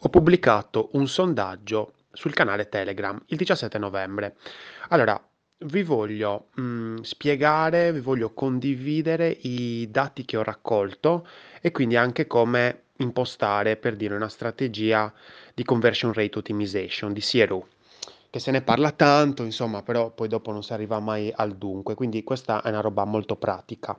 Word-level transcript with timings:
ho 0.00 0.08
pubblicato 0.08 0.90
un 0.92 1.08
sondaggio 1.08 1.94
sul 2.12 2.32
canale 2.32 2.68
Telegram 2.68 3.20
il 3.26 3.36
17 3.36 3.78
novembre. 3.78 4.36
Allora, 4.88 5.20
vi 5.62 5.82
voglio 5.82 6.48
mh, 6.54 7.00
spiegare, 7.00 7.92
vi 7.92 8.00
voglio 8.00 8.32
condividere 8.32 9.28
i 9.28 9.88
dati 9.90 10.24
che 10.24 10.36
ho 10.36 10.42
raccolto 10.42 11.26
e 11.60 11.72
quindi 11.72 11.96
anche 11.96 12.26
come 12.26 12.82
impostare 12.98 13.76
per 13.76 13.96
dire 13.96 14.14
una 14.14 14.28
strategia 14.28 15.12
di 15.54 15.64
conversion 15.64 16.12
rate 16.12 16.38
optimization 16.38 17.12
di 17.12 17.20
CRO 17.20 17.66
che 18.30 18.40
se 18.40 18.50
ne 18.50 18.60
parla 18.60 18.90
tanto, 18.90 19.42
insomma, 19.42 19.82
però 19.82 20.10
poi 20.10 20.28
dopo 20.28 20.52
non 20.52 20.62
si 20.62 20.72
arriva 20.72 21.00
mai 21.00 21.32
al 21.34 21.56
dunque, 21.56 21.94
quindi 21.94 22.22
questa 22.24 22.62
è 22.62 22.68
una 22.68 22.80
roba 22.80 23.04
molto 23.04 23.36
pratica. 23.36 23.98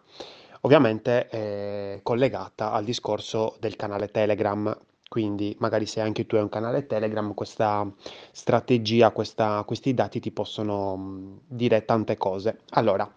Ovviamente 0.61 1.27
è 1.29 1.99
collegata 2.03 2.71
al 2.71 2.83
discorso 2.83 3.55
del 3.59 3.75
canale 3.75 4.11
Telegram 4.11 4.77
quindi 5.09 5.55
magari 5.59 5.85
se 5.87 5.99
anche 5.99 6.25
tu 6.25 6.35
hai 6.35 6.43
un 6.43 6.49
canale 6.49 6.85
Telegram, 6.85 7.33
questa 7.33 7.91
strategia, 8.31 9.11
questa- 9.11 9.63
questi 9.65 9.93
dati 9.93 10.19
ti 10.19 10.31
possono 10.31 10.95
mh, 10.95 11.39
dire 11.47 11.83
tante 11.83 12.15
cose. 12.15 12.59
Allora, 12.69 13.11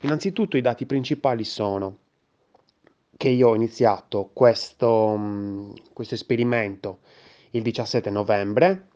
innanzitutto 0.00 0.56
i 0.56 0.62
dati 0.62 0.86
principali 0.86 1.44
sono 1.44 1.98
che 3.16 3.28
io 3.28 3.50
ho 3.50 3.54
iniziato 3.54 4.30
questo, 4.32 5.16
mh, 5.16 5.74
questo 5.92 6.14
esperimento 6.14 6.98
il 7.50 7.62
17 7.62 8.10
novembre, 8.10 8.88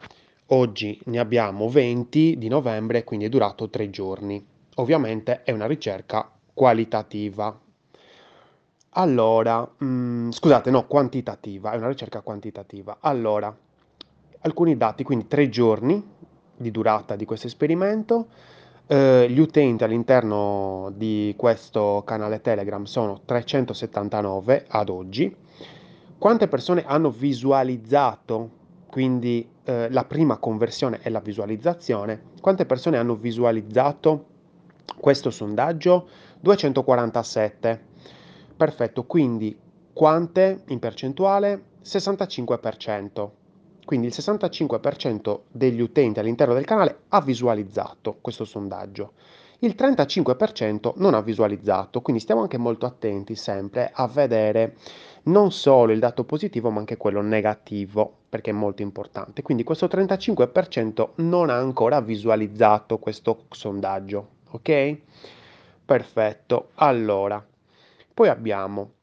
oggi 0.47 0.99
ne 1.05 1.19
abbiamo 1.19 1.69
20 1.69 2.37
di 2.39 2.49
novembre, 2.49 3.05
quindi 3.05 3.27
è 3.27 3.29
durato 3.29 3.69
tre 3.69 3.91
giorni. 3.91 4.45
Ovviamente 4.77 5.43
è 5.43 5.53
una 5.53 5.67
ricerca 5.67 6.31
qualitativa, 6.55 7.57
allora, 8.99 9.69
mhmm, 9.79 10.31
scusate, 10.33 10.71
no, 10.71 10.87
quantitativa, 10.87 11.71
è 11.71 11.77
una 11.77 11.87
ricerca 11.87 12.21
quantitativa. 12.21 12.99
Allora, 13.01 13.57
alcuni 14.41 14.77
dati, 14.77 15.05
quindi 15.05 15.29
3 15.29 15.49
giorni 15.49 16.05
di 16.57 16.71
durata 16.73 17.15
di 17.15 17.25
questo 17.25 17.47
esperimento, 17.47 18.27
ehm, 18.89 19.27
gli 19.27 19.39
utenti 19.39 19.85
all'interno 19.85 20.93
di 20.97 21.33
questo 21.37 22.03
canale 22.05 22.41
Telegram 22.41 22.83
sono 22.85 23.21
379 23.25 24.65
ad 24.69 24.89
oggi. 24.89 25.35
Quante 26.19 26.49
persone 26.49 26.85
hanno 26.85 27.11
visualizzato, 27.11 28.51
quindi, 28.91 29.49
ehm, 29.63 29.93
la 29.93 30.05
prima 30.07 30.39
conversione 30.39 30.99
è 31.03 31.09
la 31.11 31.21
visualizzazione, 31.21 32.21
quante 32.41 32.67
persone 32.67 32.97
hanno 32.99 33.15
visualizzato 33.15 34.25
questo 34.99 35.31
sondaggio? 35.31 36.09
247. 36.41 37.88
Perfetto, 38.59 39.05
quindi 39.05 39.57
quante 39.93 40.65
in 40.67 40.81
percentuale? 40.81 41.63
65%. 41.85 43.31
Quindi 43.85 44.09
il 44.09 44.13
65% 44.17 45.43
degli 45.49 45.81
utenti 45.81 46.19
all'interno 46.19 46.55
del 46.55 46.65
canale 46.65 47.03
ha 47.11 47.21
visualizzato 47.21 48.19
questo 48.21 48.45
sondaggio. 48.45 49.13
Il 49.61 49.77
35% 49.79 50.95
non 50.97 51.15
ha 51.15 51.21
visualizzato, 51.21 52.01
quindi 52.01 52.21
stiamo 52.21 52.41
anche 52.41 52.59
molto 52.59 52.85
attenti 52.85 53.37
sempre 53.37 53.93
a 53.95 54.09
vedere 54.09 54.75
non 55.25 55.53
solo 55.53 55.93
il 55.93 56.01
dato 56.01 56.25
positivo 56.25 56.69
ma 56.71 56.81
anche 56.81 56.97
quello 56.97 57.23
negativo, 57.23 58.13
perché 58.29 58.51
è 58.51 58.55
molto 58.55 58.83
importante. 58.83 59.43
Quindi 59.43 59.63
questo 59.63 59.87
35% 59.87 61.11
non 61.19 61.49
ha 61.49 61.57
ancora 61.57 62.01
visualizzato 62.01 62.99
questo 62.99 63.45
sondaggio, 63.51 64.29
ok? 64.51 64.99
Perfetto. 65.85 66.71
Allora, 66.75 67.45
poi 68.19 68.29
abbiamo 68.31 68.95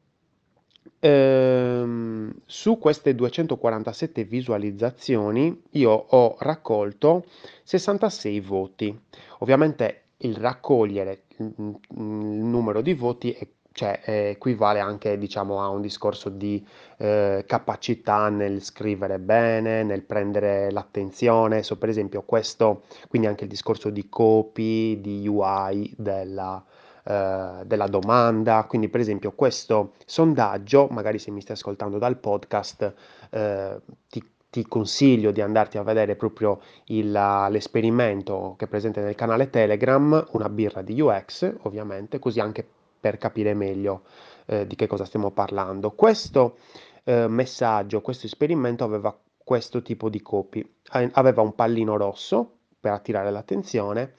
ehm, 0.98 2.34
su 2.44 2.76
queste 2.76 3.14
247 3.14 4.24
visualizzazioni 4.24 5.62
io 5.70 5.90
ho 5.90 6.36
raccolto 6.38 7.24
66 7.62 8.40
voti. 8.40 9.00
Ovviamente 9.38 10.08
il 10.18 10.36
raccogliere 10.36 11.22
il, 11.38 11.54
il 11.56 12.02
numero 12.02 12.82
di 12.82 12.92
voti 12.92 13.32
è 13.32 13.48
cioè 13.72 14.00
eh, 14.04 14.12
equivale 14.30 14.80
anche 14.80 15.18
diciamo 15.18 15.62
a 15.62 15.68
un 15.68 15.82
discorso 15.82 16.30
di 16.30 16.66
eh, 16.96 17.44
capacità 17.46 18.28
nel 18.30 18.62
scrivere 18.62 19.18
bene, 19.18 19.82
nel 19.82 20.02
prendere 20.02 20.70
l'attenzione, 20.70 21.62
so 21.62 21.76
per 21.76 21.90
esempio 21.90 22.22
questo, 22.22 22.84
quindi 23.08 23.28
anche 23.28 23.44
il 23.44 23.50
discorso 23.50 23.90
di 23.90 24.08
copy, 24.08 24.98
di 25.00 25.28
UI 25.28 25.94
della, 25.96 26.64
eh, 27.08 27.62
della 27.64 27.86
domanda. 27.86 28.64
Quindi, 28.68 28.88
per 28.88 28.98
esempio, 28.98 29.30
questo 29.32 29.92
sondaggio, 30.04 30.88
magari 30.90 31.18
se 31.20 31.30
mi 31.30 31.40
stai 31.40 31.54
ascoltando 31.54 31.98
dal 31.98 32.18
podcast, 32.18 32.94
eh, 33.30 33.80
ti, 34.08 34.24
ti, 34.50 34.66
consiglio 34.66 35.30
di 35.30 35.40
andarti 35.40 35.78
a 35.78 35.84
vedere 35.84 36.16
proprio 36.16 36.60
il, 36.86 37.12
l'esperimento 37.12 38.54
che 38.58 38.64
è 38.64 38.68
presente 38.68 39.00
nel 39.02 39.14
canale 39.14 39.50
Telegram, 39.50 40.26
una 40.32 40.48
birra 40.48 40.82
di 40.82 41.00
UX, 41.00 41.54
ovviamente, 41.62 42.18
così 42.18 42.40
anche 42.40 42.66
per 42.98 43.18
capire 43.18 43.54
meglio 43.54 44.02
eh, 44.46 44.66
di 44.66 44.74
che 44.74 44.88
cosa 44.88 45.04
stiamo 45.04 45.30
parlando. 45.30 45.92
Questo 45.92 46.56
eh, 47.04 47.28
messaggio, 47.28 48.00
questo 48.00 48.26
esperimento 48.26 48.82
aveva 48.82 49.16
questo 49.36 49.80
tipo 49.80 50.08
di 50.08 50.20
copy, 50.22 50.68
aveva 51.12 51.40
un 51.40 51.54
pallino 51.54 51.96
rosso 51.96 52.54
per 52.80 52.90
attirare 52.90 53.30
l'attenzione 53.30 54.14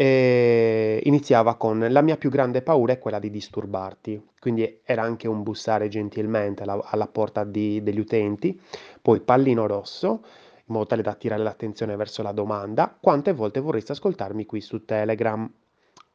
e 0.00 1.00
iniziava 1.06 1.56
con 1.56 1.84
la 1.90 2.02
mia 2.02 2.16
più 2.16 2.30
grande 2.30 2.62
paura 2.62 2.92
è 2.92 3.00
quella 3.00 3.18
di 3.18 3.30
disturbarti, 3.30 4.28
quindi 4.38 4.78
era 4.84 5.02
anche 5.02 5.26
un 5.26 5.42
bussare 5.42 5.88
gentilmente 5.88 6.62
alla, 6.62 6.80
alla 6.84 7.08
porta 7.08 7.42
di, 7.42 7.82
degli 7.82 7.98
utenti, 7.98 8.60
poi 9.02 9.18
pallino 9.18 9.66
rosso, 9.66 10.22
in 10.66 10.66
modo 10.66 10.86
tale 10.86 11.02
da 11.02 11.10
attirare 11.10 11.42
l'attenzione 11.42 11.96
verso 11.96 12.22
la 12.22 12.30
domanda, 12.30 12.96
quante 13.00 13.32
volte 13.32 13.58
vorresti 13.58 13.90
ascoltarmi 13.90 14.46
qui 14.46 14.60
su 14.60 14.84
Telegram? 14.84 15.50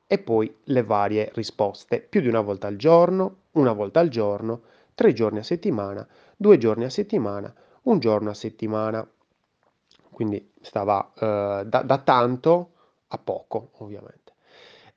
E 0.08 0.18
poi 0.18 0.56
le 0.64 0.84
varie 0.84 1.30
risposte, 1.34 2.00
più 2.00 2.22
di 2.22 2.30
una 2.30 2.40
volta 2.40 2.68
al 2.68 2.78
giorno, 2.78 3.40
una 3.52 3.74
volta 3.74 4.00
al 4.00 4.08
giorno, 4.08 4.62
tre 4.96 5.12
giorni 5.12 5.40
a 5.40 5.44
settimana, 5.44 6.08
due 6.38 6.58
giorni 6.58 6.86
a 6.86 6.90
settimana, 6.90 7.54
un 7.82 8.00
giorno 8.00 8.30
a 8.30 8.34
settimana. 8.34 9.06
Quindi 10.10 10.52
stava 10.62 11.12
eh, 11.20 11.64
da, 11.66 11.82
da 11.82 11.98
tanto 11.98 12.70
a 13.14 13.18
poco 13.18 13.72
ovviamente. 13.78 14.34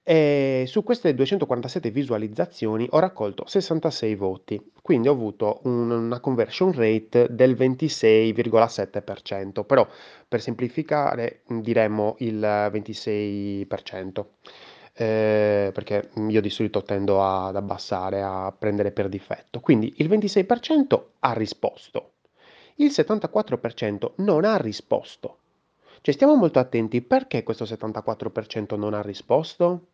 E 0.09 0.66
su 0.69 0.84
queste 0.84 1.15
247 1.15 1.91
visualizzazioni 1.91 2.87
ho 2.91 3.00
raccolto 3.00 3.44
66 3.44 4.15
voti, 4.15 4.71
quindi 4.81 5.09
ho 5.09 5.12
avuto 5.12 5.59
un, 5.65 5.91
una 5.91 6.21
conversion 6.21 6.71
rate 6.72 7.26
del 7.31 7.56
26,7%, 7.56 9.65
però 9.65 9.84
per 10.28 10.41
semplificare 10.41 11.43
diremmo 11.49 12.15
il 12.21 12.38
26%. 12.38 14.25
Eh, 14.99 15.71
perché 15.75 16.09
io 16.28 16.41
di 16.41 16.50
solito 16.50 16.82
tendo 16.82 17.22
ad 17.22 17.56
abbassare, 17.56 18.22
a 18.22 18.55
prendere 18.56 18.93
per 18.93 19.09
difetto. 19.09 19.59
Quindi 19.60 19.93
il 19.97 20.09
26% 20.09 21.03
ha 21.19 21.32
risposto, 21.32 22.12
il 22.76 22.91
74% 22.91 24.12
non 24.19 24.44
ha 24.44 24.56
risposto. 24.56 25.38
Cioè 26.01 26.15
stiamo 26.15 26.37
molto 26.37 26.59
attenti, 26.59 27.03
perché 27.03 27.43
questo 27.43 27.65
74% 27.65 28.77
non 28.77 28.95
ha 28.95 29.03
risposto? 29.03 29.87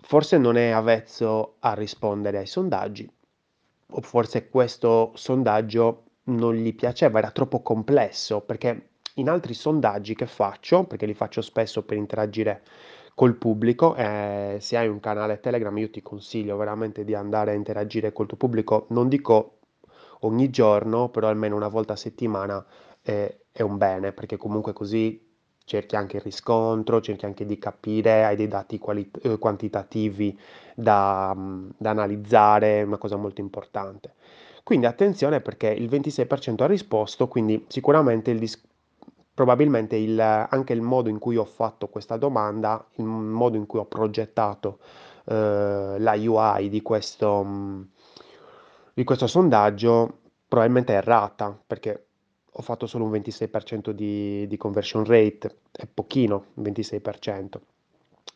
Forse 0.00 0.38
non 0.38 0.56
è 0.56 0.70
avvezzo 0.70 1.56
a 1.60 1.72
rispondere 1.74 2.38
ai 2.38 2.46
sondaggi, 2.46 3.10
o 3.90 4.00
forse 4.00 4.48
questo 4.48 5.12
sondaggio 5.14 6.04
non 6.24 6.54
gli 6.54 6.74
piaceva, 6.74 7.18
era 7.18 7.30
troppo 7.30 7.62
complesso, 7.62 8.40
perché 8.40 8.88
in 9.14 9.28
altri 9.28 9.54
sondaggi 9.54 10.14
che 10.14 10.26
faccio, 10.26 10.84
perché 10.84 11.06
li 11.06 11.14
faccio 11.14 11.40
spesso 11.40 11.82
per 11.82 11.96
interagire 11.96 12.62
col 13.14 13.36
pubblico, 13.36 13.94
eh, 13.94 14.58
se 14.60 14.76
hai 14.76 14.88
un 14.88 15.00
canale 15.00 15.40
Telegram 15.40 15.76
io 15.78 15.90
ti 15.90 16.02
consiglio 16.02 16.56
veramente 16.56 17.04
di 17.04 17.14
andare 17.14 17.52
a 17.52 17.54
interagire 17.54 18.12
col 18.12 18.26
tuo 18.26 18.36
pubblico, 18.36 18.86
non 18.90 19.08
dico 19.08 19.58
ogni 20.20 20.50
giorno, 20.50 21.08
però 21.10 21.28
almeno 21.28 21.54
una 21.54 21.68
volta 21.68 21.92
a 21.92 21.96
settimana 21.96 22.64
eh, 23.04 23.40
è 23.52 23.62
un 23.62 23.76
bene, 23.78 24.12
perché 24.12 24.36
comunque 24.36 24.72
così 24.72 25.22
cerchi 25.64 25.96
anche 25.96 26.16
il 26.16 26.22
riscontro, 26.22 27.00
cerchi 27.00 27.24
anche 27.24 27.46
di 27.46 27.58
capire, 27.58 28.24
hai 28.24 28.36
dei 28.36 28.48
dati 28.48 28.78
quali- 28.78 29.10
eh, 29.22 29.38
quantitativi 29.38 30.38
da, 30.74 31.32
mm, 31.36 31.70
da 31.76 31.90
analizzare, 31.90 32.80
è 32.80 32.82
una 32.82 32.98
cosa 32.98 33.16
molto 33.16 33.40
importante. 33.40 34.14
Quindi 34.62 34.86
attenzione 34.86 35.40
perché 35.40 35.68
il 35.68 35.88
26% 35.88 36.64
ha 36.64 36.66
risposto, 36.66 37.28
quindi 37.28 37.64
sicuramente 37.68 38.30
il 38.30 38.38
dis- 38.38 38.60
probabilmente 39.34 39.96
il, 39.96 40.18
anche 40.20 40.72
il 40.72 40.80
modo 40.80 41.08
in 41.08 41.18
cui 41.18 41.36
ho 41.36 41.44
fatto 41.44 41.88
questa 41.88 42.16
domanda, 42.16 42.84
il 42.96 43.04
modo 43.04 43.56
in 43.56 43.66
cui 43.66 43.78
ho 43.80 43.84
progettato 43.86 44.78
eh, 45.26 45.96
la 45.98 46.12
UI 46.16 46.68
di 46.68 46.82
questo, 46.82 47.42
mm, 47.44 47.82
di 48.94 49.04
questo 49.04 49.26
sondaggio 49.26 50.18
probabilmente 50.48 50.92
è 50.92 50.96
errata, 50.96 51.58
perché 51.66 52.06
ho 52.56 52.62
fatto 52.62 52.86
solo 52.86 53.04
un 53.04 53.10
26% 53.10 53.90
di, 53.90 54.46
di 54.46 54.56
conversion 54.56 55.04
rate, 55.04 55.56
è 55.72 55.86
pochino, 55.92 56.46
26%. 56.54 57.60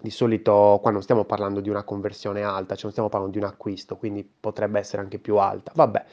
Di 0.01 0.11
solito 0.11 0.79
qua 0.83 0.91
non 0.91 1.03
stiamo 1.03 1.25
parlando 1.25 1.61
di 1.61 1.69
una 1.69 1.83
conversione 1.83 2.43
alta, 2.43 2.75
cioè 2.75 2.83
non 2.85 2.93
stiamo 2.93 3.09
parlando 3.09 3.37
di 3.37 3.43
un 3.45 3.51
acquisto, 3.51 3.97
quindi 3.97 4.25
potrebbe 4.25 4.79
essere 4.79 5.03
anche 5.03 5.19
più 5.19 5.37
alta. 5.37 5.73
Vabbè, 5.75 6.05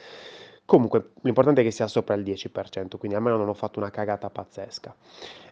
Comunque, 0.66 1.12
l'importante 1.20 1.60
è 1.60 1.64
che 1.64 1.70
sia 1.70 1.86
sopra 1.86 2.14
il 2.16 2.24
10%, 2.24 2.98
quindi 2.98 3.16
almeno 3.16 3.36
non 3.36 3.48
ho 3.48 3.54
fatto 3.54 3.78
una 3.78 3.90
cagata 3.90 4.30
pazzesca. 4.30 4.94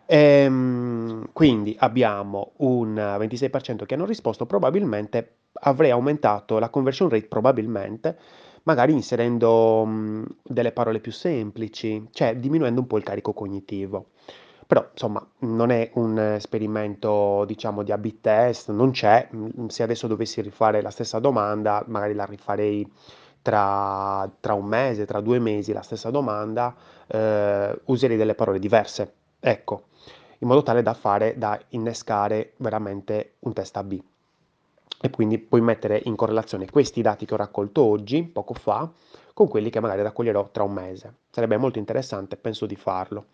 Ehm, 0.06 1.28
quindi 1.32 1.76
abbiamo 1.78 2.52
un 2.56 2.94
26% 3.18 3.84
che 3.86 3.94
hanno 3.94 4.06
risposto, 4.06 4.44
probabilmente 4.44 5.36
avrei 5.60 5.90
aumentato 5.90 6.58
la 6.58 6.68
conversion 6.68 7.08
rate, 7.08 7.26
probabilmente, 7.28 8.18
magari 8.64 8.92
inserendo 8.92 9.84
mh, 9.84 10.36
delle 10.42 10.72
parole 10.72 11.00
più 11.00 11.12
semplici, 11.12 12.08
cioè 12.12 12.36
diminuendo 12.36 12.80
un 12.80 12.86
po' 12.86 12.98
il 12.98 13.04
carico 13.04 13.32
cognitivo. 13.32 14.08
Però, 14.66 14.86
insomma, 14.92 15.26
non 15.40 15.70
è 15.70 15.90
un 15.94 16.18
esperimento, 16.18 17.44
diciamo, 17.46 17.82
di 17.82 17.92
A-B 17.92 18.20
test, 18.20 18.70
non 18.70 18.90
c'è. 18.92 19.28
Se 19.68 19.82
adesso 19.82 20.06
dovessi 20.06 20.40
rifare 20.40 20.80
la 20.82 20.90
stessa 20.90 21.18
domanda, 21.18 21.84
magari 21.86 22.14
la 22.14 22.24
rifarei 22.24 22.90
tra, 23.42 24.30
tra 24.40 24.54
un 24.54 24.64
mese, 24.64 25.04
tra 25.04 25.20
due 25.20 25.38
mesi, 25.38 25.72
la 25.72 25.82
stessa 25.82 26.10
domanda, 26.10 26.74
eh, 27.06 27.78
userei 27.86 28.16
delle 28.16 28.34
parole 28.34 28.58
diverse. 28.58 29.14
Ecco, 29.38 29.88
in 30.38 30.48
modo 30.48 30.62
tale 30.62 30.82
da 30.82 30.94
fare, 30.94 31.36
da 31.36 31.60
innescare 31.70 32.54
veramente 32.58 33.34
un 33.40 33.52
test 33.52 33.76
A-B 33.76 34.00
e 35.00 35.10
quindi 35.10 35.38
puoi 35.38 35.60
mettere 35.60 36.00
in 36.04 36.16
correlazione 36.16 36.70
questi 36.70 37.02
dati 37.02 37.26
che 37.26 37.34
ho 37.34 37.36
raccolto 37.36 37.82
oggi, 37.82 38.22
poco 38.24 38.54
fa, 38.54 38.90
con 39.34 39.48
quelli 39.48 39.68
che 39.68 39.80
magari 39.80 40.00
raccoglierò 40.00 40.48
tra 40.50 40.62
un 40.62 40.72
mese. 40.72 41.14
Sarebbe 41.30 41.56
molto 41.56 41.78
interessante, 41.78 42.36
penso 42.36 42.64
di 42.66 42.76
farlo. 42.76 43.26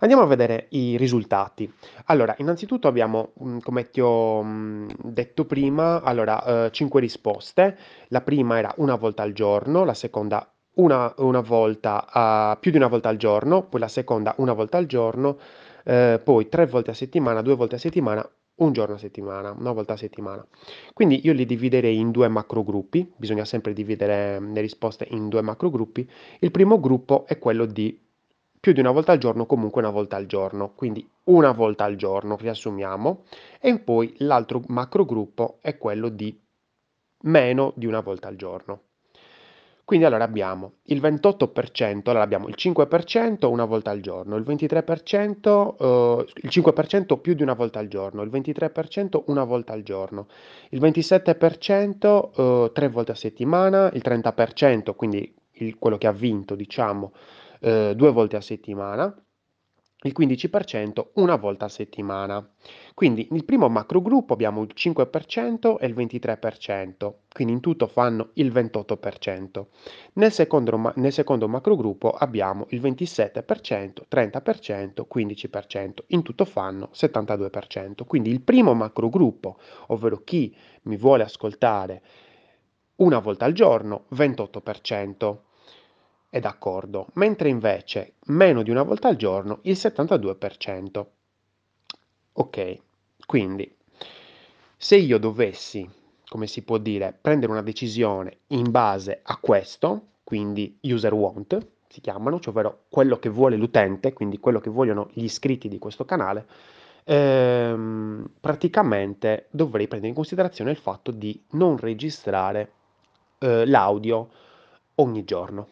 Andiamo 0.00 0.22
a 0.22 0.26
vedere 0.26 0.66
i 0.70 0.96
risultati. 0.96 1.72
Allora, 2.04 2.34
innanzitutto 2.38 2.86
abbiamo, 2.86 3.32
mm, 3.42 3.58
come 3.58 3.90
ti 3.90 4.00
ho 4.00 4.42
mm, 4.44 4.88
detto 5.02 5.46
prima, 5.46 6.02
allora, 6.02 6.66
eh, 6.66 6.70
5 6.70 7.00
risposte. 7.00 7.76
La 8.08 8.20
prima 8.20 8.58
era 8.58 8.72
una 8.76 8.94
volta 8.94 9.22
al 9.22 9.32
giorno, 9.32 9.84
la 9.84 9.94
seconda 9.94 10.48
una, 10.76 11.12
una 11.18 11.40
volta, 11.40 12.52
uh, 12.54 12.60
più 12.60 12.70
di 12.70 12.76
una 12.76 12.88
volta 12.88 13.08
al 13.08 13.16
giorno, 13.16 13.62
poi 13.62 13.80
la 13.80 13.88
seconda 13.88 14.34
una 14.38 14.52
volta 14.52 14.76
al 14.76 14.86
giorno, 14.86 15.38
eh, 15.84 16.20
poi 16.22 16.48
tre 16.48 16.66
volte 16.66 16.90
a 16.90 16.94
settimana, 16.94 17.40
due 17.42 17.54
volte 17.54 17.76
a 17.76 17.78
settimana, 17.78 18.28
un 18.56 18.72
giorno 18.72 18.94
a 18.94 18.98
settimana, 18.98 19.52
una 19.52 19.72
volta 19.72 19.94
a 19.94 19.96
settimana. 19.96 20.46
Quindi 20.92 21.20
io 21.24 21.32
li 21.32 21.44
dividerei 21.44 21.98
in 21.98 22.10
due 22.10 22.28
macro 22.28 22.62
gruppi, 22.62 23.10
bisogna 23.16 23.44
sempre 23.44 23.72
dividere 23.72 24.40
le 24.40 24.60
risposte 24.60 25.06
in 25.10 25.28
due 25.28 25.42
macro 25.42 25.70
gruppi. 25.70 26.08
Il 26.40 26.50
primo 26.50 26.80
gruppo 26.80 27.26
è 27.26 27.38
quello 27.38 27.66
di 27.66 28.00
più 28.58 28.72
di 28.72 28.80
una 28.80 28.90
volta 28.90 29.12
al 29.12 29.18
giorno, 29.18 29.46
comunque 29.46 29.80
una 29.80 29.90
volta 29.90 30.16
al 30.16 30.26
giorno, 30.26 30.72
quindi 30.74 31.08
una 31.24 31.52
volta 31.52 31.84
al 31.84 31.96
giorno, 31.96 32.36
riassumiamo, 32.36 33.24
e 33.60 33.78
poi 33.78 34.14
l'altro 34.18 34.62
macro 34.68 35.04
gruppo 35.04 35.58
è 35.60 35.76
quello 35.78 36.08
di 36.08 36.36
meno 37.22 37.72
di 37.76 37.86
una 37.86 38.00
volta 38.00 38.28
al 38.28 38.36
giorno. 38.36 38.85
Quindi 39.86 40.04
allora 40.04 40.24
abbiamo 40.24 40.78
il 40.86 41.00
28%, 41.00 42.08
allora 42.08 42.24
abbiamo 42.24 42.48
il 42.48 42.56
5% 42.58 43.46
una 43.46 43.64
volta 43.64 43.92
al 43.92 44.00
giorno, 44.00 44.34
il 44.34 44.42
23%, 44.42 45.76
eh, 45.78 46.26
il 46.42 46.50
5% 46.52 47.20
più 47.20 47.34
di 47.34 47.44
una 47.44 47.52
volta 47.52 47.78
al 47.78 47.86
giorno, 47.86 48.22
il 48.22 48.28
23% 48.28 49.22
una 49.26 49.44
volta 49.44 49.74
al 49.74 49.84
giorno, 49.84 50.26
il 50.70 50.80
27% 50.80 52.30
eh, 52.34 52.72
tre 52.72 52.88
volte 52.88 53.12
a 53.12 53.14
settimana, 53.14 53.88
il 53.92 54.02
30%, 54.04 54.96
quindi 54.96 55.32
il, 55.52 55.78
quello 55.78 55.98
che 55.98 56.08
ha 56.08 56.12
vinto, 56.12 56.56
diciamo, 56.56 57.12
eh, 57.60 57.92
due 57.94 58.10
volte 58.10 58.34
a 58.34 58.40
settimana, 58.40 59.16
il 60.06 60.14
15% 60.16 61.08
una 61.14 61.36
volta 61.36 61.66
a 61.66 61.68
settimana. 61.68 62.48
Quindi 62.94 63.26
nel 63.30 63.44
primo 63.44 63.68
macro 63.68 64.00
gruppo 64.00 64.32
abbiamo 64.32 64.62
il 64.62 64.72
5% 64.74 65.76
e 65.78 65.86
il 65.86 65.94
23%, 65.94 67.12
quindi 67.32 67.52
in 67.52 67.60
tutto 67.60 67.86
fanno 67.86 68.30
il 68.34 68.52
28%. 68.52 69.66
Nel 70.14 70.32
secondo, 70.32 70.92
nel 70.96 71.12
secondo 71.12 71.48
macro 71.48 71.76
gruppo 71.76 72.10
abbiamo 72.10 72.66
il 72.70 72.80
27%, 72.80 74.02
30%, 74.10 75.04
15%, 75.12 75.92
in 76.08 76.22
tutto 76.22 76.44
fanno 76.44 76.90
72%. 76.94 78.04
Quindi 78.06 78.30
il 78.30 78.40
primo 78.40 78.74
macro 78.74 79.08
gruppo, 79.08 79.58
ovvero 79.88 80.22
chi 80.24 80.54
mi 80.82 80.96
vuole 80.96 81.22
ascoltare 81.22 82.02
una 82.96 83.18
volta 83.18 83.44
al 83.44 83.52
giorno, 83.52 84.06
28% 84.14 85.36
è 86.36 86.40
d'accordo, 86.40 87.08
mentre 87.14 87.48
invece 87.48 88.14
meno 88.26 88.62
di 88.62 88.70
una 88.70 88.82
volta 88.82 89.08
al 89.08 89.16
giorno 89.16 89.60
il 89.62 89.74
72%. 89.74 91.06
Ok, 92.34 92.78
quindi 93.26 93.74
se 94.76 94.96
io 94.96 95.18
dovessi, 95.18 95.88
come 96.28 96.46
si 96.46 96.62
può 96.62 96.76
dire, 96.76 97.16
prendere 97.18 97.52
una 97.52 97.62
decisione 97.62 98.40
in 98.48 98.70
base 98.70 99.20
a 99.22 99.38
questo, 99.38 100.08
quindi 100.24 100.78
user 100.82 101.14
want, 101.14 101.66
si 101.88 102.02
chiamano, 102.02 102.38
cioè 102.38 102.52
ovvero 102.52 102.82
quello 102.90 103.18
che 103.18 103.30
vuole 103.30 103.56
l'utente, 103.56 104.12
quindi 104.12 104.38
quello 104.38 104.60
che 104.60 104.68
vogliono 104.68 105.08
gli 105.12 105.24
iscritti 105.24 105.68
di 105.68 105.78
questo 105.78 106.04
canale, 106.04 106.46
ehm, 107.04 108.28
praticamente 108.38 109.46
dovrei 109.50 109.86
prendere 109.86 110.10
in 110.10 110.16
considerazione 110.16 110.70
il 110.70 110.76
fatto 110.76 111.10
di 111.10 111.42
non 111.52 111.78
registrare 111.78 112.72
eh, 113.38 113.64
l'audio 113.64 114.28
ogni 114.96 115.24
giorno 115.24 115.68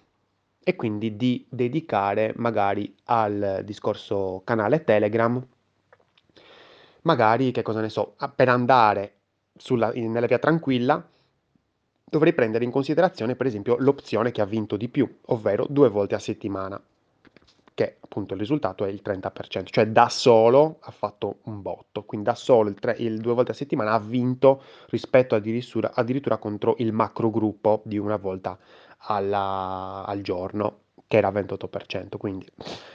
e 0.64 0.75
quindi 0.76 1.16
di 1.16 1.46
dedicare 1.49 2.32
magari 2.37 2.93
al 3.05 3.61
discorso 3.64 4.40
canale 4.44 4.82
Telegram, 4.82 5.46
magari, 7.02 7.52
che 7.52 7.62
cosa 7.62 7.81
ne 7.81 7.90
so, 7.90 8.16
per 8.34 8.49
andare 8.49 9.12
sulla, 9.56 9.93
nella 9.94 10.26
via 10.26 10.38
tranquilla, 10.38 11.06
dovrei 12.02 12.32
prendere 12.32 12.64
in 12.64 12.70
considerazione 12.70 13.37
per 13.37 13.46
esempio 13.46 13.76
l'opzione 13.78 14.31
che 14.31 14.40
ha 14.40 14.46
vinto 14.46 14.76
di 14.76 14.88
più, 14.88 15.19
ovvero 15.26 15.66
due 15.69 15.90
volte 15.90 16.14
a 16.14 16.19
settimana, 16.19 16.81
che 17.75 17.96
appunto 18.00 18.34
il 18.34 18.40
risultato 18.40 18.84
è 18.84 18.88
il 18.88 19.02
30%, 19.05 19.64
cioè 19.67 19.88
da 19.88 20.08
solo 20.08 20.78
ha 20.81 20.93
fatto 20.93 21.38
un 21.44 21.60
botto, 21.60 22.05
quindi 22.05 22.26
da 22.26 22.34
solo 22.34 22.69
il, 22.69 22.76
tre, 22.76 22.94
il 22.99 23.20
due 23.20 23.34
volte 23.34 23.50
a 23.50 23.55
settimana 23.55 23.93
ha 23.93 23.99
vinto 23.99 24.62
rispetto 24.88 25.34
addirittura, 25.34 25.93
addirittura 25.93 26.38
contro 26.38 26.76
il 26.78 26.93
macro 26.93 27.31
gruppo 27.31 27.82
di 27.84 27.99
una 27.99 28.17
volta 28.17 28.56
alla, 29.06 30.05
al 30.06 30.21
giorno, 30.21 30.81
che 31.06 31.17
era 31.17 31.31
28%. 31.31 32.17
Quindi, 32.17 32.47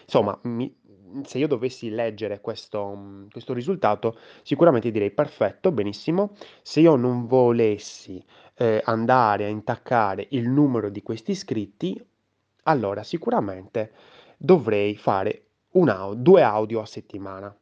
insomma, 0.04 0.38
mi, 0.44 0.76
se 1.24 1.38
io 1.38 1.48
dovessi 1.48 1.90
leggere 1.90 2.42
questo, 2.42 3.26
questo, 3.32 3.54
risultato, 3.54 4.18
sicuramente 4.44 4.92
direi 4.92 5.12
perfetto, 5.12 5.72
benissimo. 5.72 6.36
Se 6.62 6.80
io 6.80 6.96
non 6.96 7.26
volessi 7.26 8.24
eh, 8.56 8.82
andare 8.86 9.46
a 9.46 9.50
intaccare 9.50 10.28
il 10.32 10.48
numero 10.50 10.90
di 10.90 11.02
questi 11.02 11.32
iscritti, 11.32 12.04
allora 12.64 13.04
sicuramente 13.04 13.92
dovrei 14.38 14.96
fare 14.96 15.44
un 15.72 16.14
due 16.18 16.44
audio 16.44 16.82
a 16.82 16.86
settimana. 16.86 17.56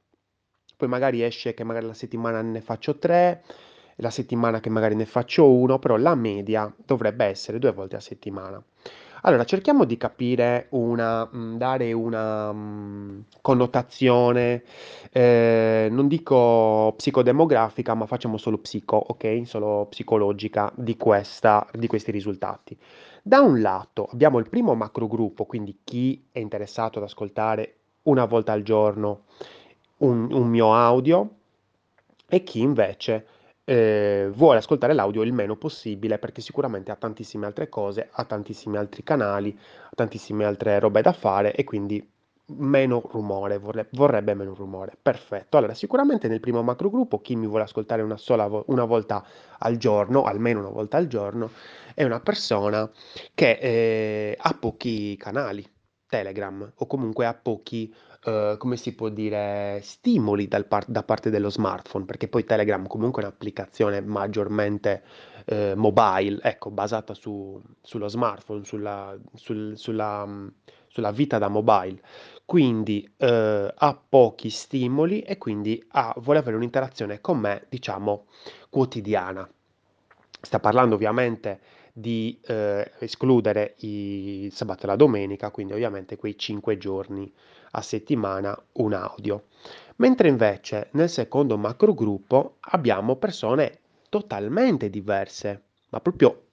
Poi 0.75 0.87
magari 0.87 1.23
esce 1.23 1.53
che 1.53 1.63
magari 1.63 1.87
la 1.87 1.93
settimana 1.93 2.41
ne 2.41 2.61
faccio 2.61 2.99
tre, 2.99 3.43
la 3.97 4.09
settimana 4.09 4.59
che 4.59 4.69
magari 4.69 4.95
ne 4.95 5.05
faccio 5.05 5.49
uno, 5.49 5.79
però 5.79 5.95
la 5.97 6.15
media 6.15 6.71
dovrebbe 6.85 7.25
essere 7.25 7.59
due 7.59 7.71
volte 7.71 7.95
a 7.95 7.99
settimana. 7.99 8.61
Allora, 9.21 9.43
cerchiamo 9.45 9.83
di 9.85 9.97
capire 9.97 10.67
una, 10.69 11.25
mh, 11.25 11.57
dare 11.57 11.91
una 11.91 12.51
mh, 12.51 13.25
connotazione, 13.41 14.63
eh, 15.11 15.87
non 15.89 16.07
dico 16.07 16.93
psicodemografica, 16.95 17.93
ma 17.95 18.05
facciamo 18.05 18.37
solo 18.37 18.59
psico, 18.59 18.95
ok? 18.95 19.41
Solo 19.45 19.87
psicologica 19.89 20.71
di, 20.75 20.95
questa, 20.97 21.67
di 21.73 21.87
questi 21.87 22.11
risultati. 22.11 22.77
Da 23.23 23.41
un 23.41 23.59
lato 23.59 24.07
abbiamo 24.11 24.37
il 24.37 24.47
primo 24.49 24.75
macro 24.75 25.07
gruppo, 25.07 25.45
quindi 25.45 25.79
chi 25.83 26.27
è 26.31 26.39
interessato 26.39 26.99
ad 26.99 27.05
ascoltare 27.05 27.73
una 28.03 28.25
volta 28.25 28.53
al 28.53 28.61
giorno 28.61 29.23
un, 29.97 30.31
un 30.31 30.47
mio 30.47 30.73
audio 30.73 31.29
e 32.29 32.43
chi 32.43 32.61
invece 32.61 33.25
eh, 33.69 34.29
vuole 34.33 34.59
ascoltare 34.59 34.93
l'audio 34.93 35.23
il 35.23 35.33
meno 35.33 35.57
possibile 35.57 36.19
perché 36.19 36.39
sicuramente 36.39 36.89
ha 36.91 36.95
tantissime 36.95 37.45
altre 37.45 37.67
cose, 37.67 38.07
ha 38.09 38.23
tantissimi 38.23 38.77
altri 38.77 39.03
canali, 39.03 39.57
ha 39.83 39.91
tantissime 39.93 40.45
altre 40.45 40.79
robe 40.79 41.01
da 41.01 41.11
fare 41.11 41.53
e 41.53 41.65
quindi 41.65 42.01
meno 42.55 43.01
rumore, 43.11 43.57
vorrebbe, 43.57 43.89
vorrebbe 43.91 44.33
meno 44.33 44.53
rumore. 44.53 44.97
Perfetto. 45.01 45.57
Allora, 45.57 45.73
sicuramente 45.73 46.29
nel 46.29 46.39
primo 46.39 46.63
macro 46.63 46.89
gruppo 46.89 47.19
chi 47.19 47.35
mi 47.35 47.45
vuole 47.45 47.63
ascoltare 47.63 48.01
una 48.01 48.15
sola 48.15 48.47
vo- 48.47 48.63
una 48.67 48.85
volta 48.85 49.25
al 49.59 49.75
giorno, 49.75 50.23
almeno 50.23 50.59
una 50.59 50.69
volta 50.69 50.95
al 50.95 51.07
giorno, 51.07 51.51
è 51.93 52.05
una 52.05 52.21
persona 52.21 52.89
che 53.33 53.51
eh, 53.61 54.37
ha 54.39 54.53
pochi 54.57 55.17
canali 55.17 55.69
Telegram 56.07 56.71
o 56.73 56.87
comunque 56.87 57.25
ha 57.25 57.33
pochi 57.33 57.93
eh, 58.25 58.55
come 58.57 58.75
si 58.77 58.93
può 58.95 59.09
dire, 59.09 59.79
stimoli 59.83 60.47
dal 60.47 60.65
par- 60.67 60.85
da 60.87 61.03
parte 61.03 61.29
dello 61.29 61.49
smartphone, 61.49 62.05
perché 62.05 62.27
poi 62.27 62.43
Telegram 62.45 62.85
comunque 62.87 63.21
è 63.21 63.25
un'applicazione 63.25 64.01
maggiormente 64.01 65.03
eh, 65.45 65.73
mobile, 65.75 66.39
ecco, 66.41 66.69
basata 66.71 67.13
su- 67.13 67.61
sullo 67.81 68.07
smartphone, 68.09 68.63
sulla, 68.65 69.17
sul- 69.33 69.77
sulla, 69.77 70.25
mm, 70.25 70.47
sulla 70.87 71.11
vita 71.11 71.37
da 71.37 71.47
mobile. 71.47 72.01
Quindi 72.45 73.09
eh, 73.17 73.73
ha 73.75 74.01
pochi 74.09 74.49
stimoli 74.49 75.21
e 75.21 75.37
quindi 75.37 75.83
ha- 75.91 76.13
vuole 76.17 76.39
avere 76.39 76.55
un'interazione 76.57 77.21
con 77.21 77.37
me, 77.39 77.65
diciamo, 77.69 78.25
quotidiana. 78.69 79.47
Sta 80.41 80.59
parlando 80.59 80.95
ovviamente 80.95 81.59
di 81.99 82.39
eh, 82.45 82.91
escludere 82.99 83.73
il 83.79 84.53
sabato 84.53 84.83
e 84.83 84.87
la 84.87 84.95
domenica, 84.95 85.49
quindi 85.49 85.73
ovviamente 85.73 86.15
quei 86.15 86.37
5 86.37 86.77
giorni 86.77 87.31
a 87.71 87.81
settimana 87.81 88.55
un 88.73 88.93
audio. 88.93 89.45
Mentre 89.95 90.27
invece 90.27 90.89
nel 90.91 91.09
secondo 91.09 91.57
macrogruppo 91.57 92.57
abbiamo 92.59 93.15
persone 93.15 93.79
totalmente 94.09 94.91
diverse, 94.91 95.63
ma 95.89 95.99
proprio 95.99 96.43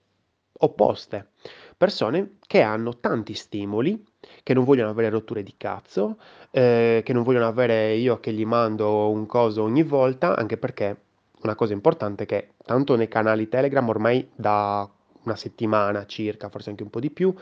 opposte. 0.61 1.33
Persone 1.77 2.37
che 2.47 2.63
hanno 2.63 2.99
tanti 2.99 3.35
stimoli, 3.35 4.03
che 4.43 4.55
non 4.55 4.65
vogliono 4.65 4.89
avere 4.89 5.11
rotture 5.11 5.43
di 5.43 5.55
cazzo, 5.59 6.17
eh, 6.53 7.03
che 7.05 7.13
non 7.13 7.23
vogliono 7.23 7.49
avere 7.49 7.97
io 7.97 8.19
che 8.19 8.33
gli 8.33 8.47
mando 8.47 9.11
un 9.11 9.27
coso 9.27 9.63
ogni 9.63 9.83
volta, 9.83 10.35
anche 10.37 10.57
perché 10.57 10.97
una 11.43 11.55
cosa 11.55 11.75
importante 11.75 12.23
è 12.23 12.27
che 12.27 12.53
tanto 12.65 12.97
nei 12.97 13.09
canali 13.09 13.49
Telegram 13.49 13.87
ormai 13.87 14.27
da 14.35 14.89
una 15.25 15.37
settimana 15.37 16.07
circa, 16.07 16.49
forse 16.49 16.71
anche 16.71 16.83
un 16.83 16.91
po' 16.91 17.01
di 17.01 17.11
più, 17.11 17.35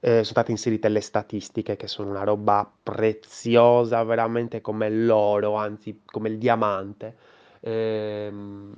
eh, 0.00 0.10
sono 0.10 0.24
state 0.24 0.50
inserite 0.50 0.88
le 0.88 1.00
statistiche 1.00 1.76
che 1.76 1.88
sono 1.88 2.10
una 2.10 2.24
roba 2.24 2.70
preziosa, 2.82 4.02
veramente 4.04 4.60
come 4.60 4.90
l'oro, 4.90 5.54
anzi 5.54 6.02
come 6.04 6.28
il 6.28 6.38
diamante. 6.38 7.16
Ehm, 7.60 8.74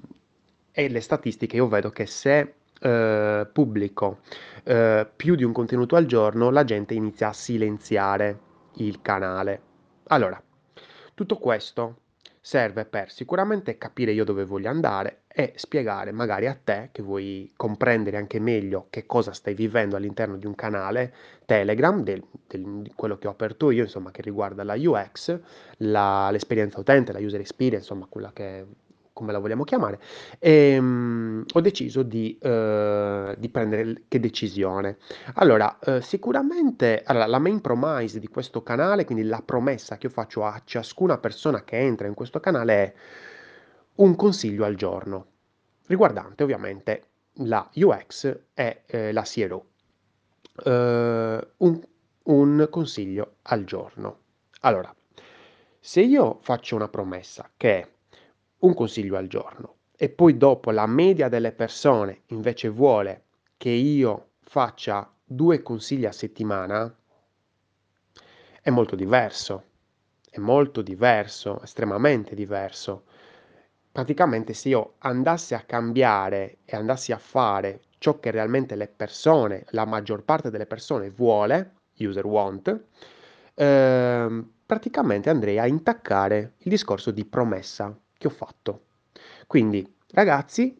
e 0.72 0.88
le 0.88 1.00
statistiche 1.00 1.56
io 1.56 1.68
vedo 1.68 1.90
che 1.90 2.06
se 2.06 2.54
eh, 2.80 3.48
pubblico 3.52 4.20
eh, 4.64 5.06
più 5.14 5.34
di 5.34 5.44
un 5.44 5.52
contenuto 5.52 5.96
al 5.96 6.06
giorno, 6.06 6.50
la 6.50 6.64
gente 6.64 6.94
inizia 6.94 7.28
a 7.28 7.32
silenziare 7.32 8.38
il 8.76 9.02
canale. 9.02 9.60
Allora, 10.04 10.42
tutto 11.14 11.36
questo 11.36 11.96
serve 12.40 12.86
per 12.86 13.10
sicuramente 13.10 13.76
capire 13.76 14.12
io 14.12 14.24
dove 14.24 14.44
voglio 14.44 14.70
andare 14.70 15.22
e 15.28 15.52
spiegare 15.56 16.10
magari 16.10 16.46
a 16.46 16.58
te 16.62 16.88
che 16.90 17.02
vuoi 17.02 17.52
comprendere 17.54 18.16
anche 18.16 18.40
meglio 18.40 18.86
che 18.88 19.06
cosa 19.06 19.32
stai 19.32 19.54
vivendo 19.54 19.94
all'interno 19.94 20.36
di 20.36 20.46
un 20.46 20.54
canale 20.54 21.14
Telegram, 21.44 22.02
del, 22.02 22.24
del, 22.46 22.90
quello 22.94 23.18
che 23.18 23.26
ho 23.26 23.30
aperto 23.30 23.70
io, 23.70 23.82
insomma, 23.82 24.10
che 24.10 24.22
riguarda 24.22 24.64
la 24.64 24.74
UX, 24.76 25.38
la, 25.78 26.30
l'esperienza 26.30 26.80
utente, 26.80 27.12
la 27.12 27.18
user 27.18 27.40
experience, 27.40 27.88
insomma, 27.88 28.06
quella 28.08 28.32
che 28.32 28.64
come 29.20 29.32
la 29.32 29.38
vogliamo 29.38 29.64
chiamare, 29.64 30.00
e 30.38 30.78
um, 30.78 31.44
ho 31.52 31.60
deciso 31.60 32.02
di, 32.02 32.38
uh, 32.40 33.34
di, 33.36 33.50
prendere 33.50 34.04
che 34.08 34.18
decisione. 34.18 34.96
Allora, 35.34 35.78
uh, 35.84 36.00
sicuramente 36.00 37.02
allora, 37.04 37.26
la 37.26 37.38
main 37.38 37.60
promise 37.60 38.18
di 38.18 38.28
questo 38.28 38.62
canale, 38.62 39.04
quindi 39.04 39.24
la 39.24 39.42
promessa 39.44 39.98
che 39.98 40.06
io 40.06 40.12
faccio 40.12 40.42
a 40.46 40.58
ciascuna 40.64 41.18
persona 41.18 41.62
che 41.64 41.76
entra 41.76 42.06
in 42.06 42.14
questo 42.14 42.40
canale 42.40 42.72
è 42.72 42.94
un 43.96 44.16
consiglio 44.16 44.64
al 44.64 44.74
giorno, 44.74 45.26
riguardante 45.86 46.42
ovviamente 46.42 47.02
la 47.44 47.68
UX 47.74 48.38
e 48.54 48.82
eh, 48.86 49.12
la 49.12 49.22
CRO. 49.22 49.66
Uh, 50.64 51.46
un, 51.58 51.80
un 52.24 52.66
consiglio 52.70 53.36
al 53.42 53.64
giorno. 53.64 54.18
Allora, 54.60 54.94
se 55.78 56.00
io 56.00 56.38
faccio 56.40 56.74
una 56.74 56.88
promessa 56.88 57.50
che 57.54 57.88
un 58.60 58.74
consiglio 58.74 59.16
al 59.16 59.26
giorno 59.26 59.76
e 59.96 60.08
poi 60.08 60.36
dopo 60.36 60.70
la 60.70 60.86
media 60.86 61.28
delle 61.28 61.52
persone 61.52 62.22
invece 62.28 62.68
vuole 62.68 63.24
che 63.56 63.68
io 63.68 64.30
faccia 64.40 65.12
due 65.22 65.62
consigli 65.62 66.06
a 66.06 66.12
settimana, 66.12 66.90
è 68.62 68.70
molto 68.70 68.96
diverso, 68.96 69.64
è 70.30 70.38
molto 70.38 70.80
diverso, 70.80 71.60
estremamente 71.62 72.34
diverso. 72.34 73.04
Praticamente 73.92 74.54
se 74.54 74.70
io 74.70 74.94
andassi 75.00 75.54
a 75.54 75.60
cambiare 75.60 76.58
e 76.64 76.76
andassi 76.76 77.12
a 77.12 77.18
fare 77.18 77.82
ciò 77.98 78.18
che 78.18 78.30
realmente 78.30 78.76
le 78.76 78.88
persone, 78.88 79.66
la 79.70 79.84
maggior 79.84 80.24
parte 80.24 80.50
delle 80.50 80.66
persone 80.66 81.10
vuole, 81.10 81.74
user 81.98 82.24
want, 82.24 82.84
eh, 83.54 84.44
praticamente 84.64 85.28
andrei 85.28 85.58
a 85.58 85.66
intaccare 85.66 86.54
il 86.56 86.70
discorso 86.70 87.10
di 87.10 87.26
promessa 87.26 87.94
che 88.20 88.26
ho 88.26 88.30
fatto. 88.30 88.82
Quindi, 89.46 89.94
ragazzi, 90.10 90.78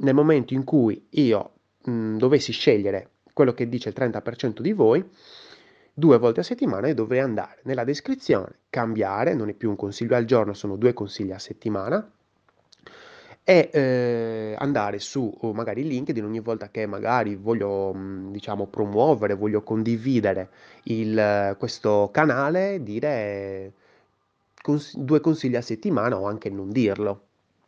nel 0.00 0.14
momento 0.14 0.52
in 0.52 0.62
cui 0.62 1.06
io 1.10 1.52
mh, 1.84 2.18
dovessi 2.18 2.52
scegliere 2.52 3.12
quello 3.32 3.54
che 3.54 3.66
dice 3.66 3.88
il 3.88 3.94
30% 3.96 4.60
di 4.60 4.72
voi, 4.72 5.02
due 5.94 6.18
volte 6.18 6.40
a 6.40 6.42
settimana 6.42 6.88
io 6.88 6.94
dovrei 6.94 7.20
andare 7.20 7.60
nella 7.64 7.82
descrizione, 7.84 8.58
cambiare, 8.68 9.32
non 9.32 9.48
è 9.48 9.54
più 9.54 9.70
un 9.70 9.76
consiglio 9.76 10.16
al 10.16 10.26
giorno, 10.26 10.52
sono 10.52 10.76
due 10.76 10.92
consigli 10.92 11.32
a 11.32 11.38
settimana, 11.38 12.12
e 13.42 13.70
eh, 13.72 14.54
andare 14.58 14.98
su 14.98 15.32
magari 15.54 15.80
il 15.80 15.86
LinkedIn 15.86 16.24
ogni 16.24 16.40
volta 16.40 16.68
che 16.68 16.84
magari 16.84 17.36
voglio 17.36 17.94
diciamo 18.28 18.66
promuovere, 18.66 19.34
voglio 19.34 19.62
condividere 19.62 20.50
il, 20.84 21.56
questo 21.58 22.10
canale, 22.12 22.82
dire 22.82 23.72
cons- 24.66 24.96
due 24.98 25.20
consigli 25.20 25.54
a 25.54 25.62
settimana 25.62 26.18
o 26.18 26.26
anche 26.26 26.50
non 26.50 26.70
dirlo. 26.70 27.22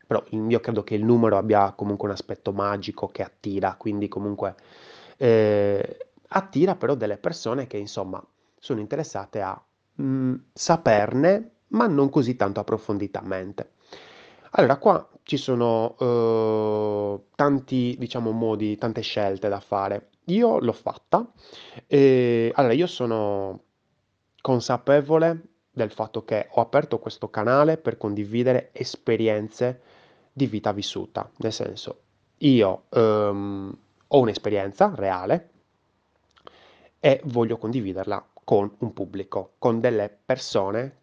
Però 0.09 0.25
io 0.31 0.59
credo 0.61 0.83
che 0.83 0.95
il 0.95 1.05
numero 1.05 1.37
abbia 1.37 1.73
comunque 1.73 2.09
un 2.09 2.15
aspetto 2.15 2.53
magico 2.53 3.09
che 3.09 3.23
attira, 3.23 3.75
quindi 3.77 4.09
comunque 4.09 4.55
eh, 5.19 5.97
attira 6.29 6.75
però 6.77 6.95
delle 6.95 7.19
persone 7.19 7.67
che 7.67 7.77
insomma 7.77 8.25
sono 8.59 8.81
interessate 8.81 9.41
a 9.43 9.61
mh, 9.95 10.03
mm, 10.03 10.35
saperne, 10.53 11.51
ma 11.69 11.87
non 11.87 12.09
così 12.09 12.35
tanto 12.37 12.61
approfonditamente. 12.61 13.73
Allora, 14.53 14.79
qua 14.79 15.09
ci 15.23 15.37
sono 15.37 15.95
eh, 16.01 17.21
tanti, 17.37 17.95
diciamo, 17.99 18.31
modi, 18.33 18.77
tante 18.77 19.03
scelte 19.03 19.49
da 19.49 19.61
fare. 19.61 20.09
Io 20.27 20.59
l'ho 20.59 20.73
fatta. 20.73 21.31
E, 21.87 22.51
allora, 22.55 22.73
io 22.73 22.87
sono 22.87 23.61
consapevole 24.41 25.58
del 25.79 25.91
fatto 25.91 26.25
che 26.25 26.49
ho 26.51 26.61
aperto 26.61 26.99
questo 26.99 27.31
canale 27.31 27.79
per 27.79 27.97
condividere 27.97 28.69
esperienze 28.73 29.81
di 30.33 30.47
vita 30.47 30.73
vissuta, 30.73 31.31
nel 31.39 31.53
senso 31.53 32.01
io 32.39 32.85
um, 32.91 33.77
ho 34.07 34.19
un'esperienza 34.21 34.93
reale 34.95 35.51
e 37.01 37.21
voglio 37.25 37.57
condividerla 37.57 38.25
con 38.45 38.71
un 38.79 38.93
pubblico, 38.93 39.55
con 39.59 39.81
delle 39.81 40.17
persone 40.25 40.97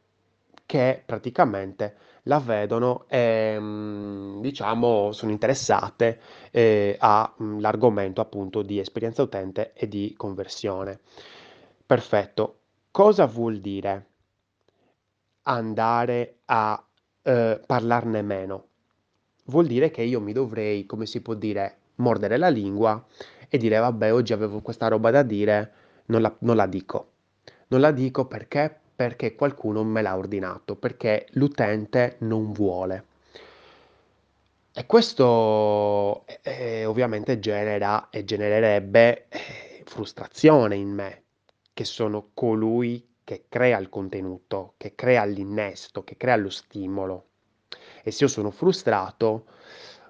che 0.65 1.01
praticamente 1.05 1.97
la 2.23 2.39
vedono 2.39 3.05
e 3.07 3.55
mm, 3.59 4.41
diciamo 4.41 5.11
sono 5.11 5.31
interessate 5.31 6.19
eh, 6.51 6.95
all'argomento 6.99 8.21
appunto 8.21 8.63
di 8.63 8.79
esperienza 8.79 9.21
utente 9.21 9.73
e 9.73 9.87
di 9.87 10.13
conversione. 10.17 10.99
Perfetto. 11.85 12.59
Cosa 12.89 13.25
vuol 13.25 13.59
dire? 13.59 14.07
Andare 15.45 16.37
a 16.45 16.81
eh, 17.23 17.61
parlarne 17.65 18.21
meno. 18.21 18.67
Vuol 19.45 19.67
dire 19.67 19.91
che 19.91 20.01
io 20.01 20.19
mi 20.19 20.33
dovrei, 20.33 20.85
come 20.85 21.05
si 21.05 21.21
può 21.21 21.33
dire, 21.33 21.77
mordere 21.95 22.37
la 22.37 22.49
lingua 22.49 23.03
e 23.47 23.57
dire 23.57 23.77
vabbè 23.77 24.13
oggi 24.13 24.33
avevo 24.33 24.61
questa 24.61 24.87
roba 24.87 25.11
da 25.11 25.23
dire, 25.23 25.73
non 26.05 26.21
la, 26.21 26.35
non 26.39 26.55
la 26.55 26.65
dico. 26.65 27.11
Non 27.67 27.79
la 27.79 27.91
dico 27.91 28.25
perché? 28.25 28.79
Perché 28.95 29.35
qualcuno 29.35 29.83
me 29.83 30.01
l'ha 30.01 30.15
ordinato, 30.15 30.75
perché 30.75 31.27
l'utente 31.31 32.17
non 32.19 32.51
vuole. 32.51 33.05
E 34.73 34.85
questo 34.85 36.25
eh, 36.41 36.85
ovviamente 36.85 37.39
genera 37.39 38.09
e 38.09 38.25
genererebbe 38.25 39.27
eh, 39.29 39.83
frustrazione 39.85 40.75
in 40.75 40.89
me, 40.89 41.23
che 41.73 41.85
sono 41.85 42.29
colui 42.33 43.14
che 43.25 43.45
crea 43.49 43.77
il 43.79 43.89
contenuto, 43.89 44.75
che 44.77 44.95
crea 44.95 45.25
l'innesto, 45.25 46.05
che 46.05 46.15
crea 46.15 46.37
lo 46.37 46.49
stimolo. 46.49 47.25
E 48.03 48.11
se 48.11 48.23
io 48.23 48.29
sono 48.29 48.51
frustrato, 48.51 49.47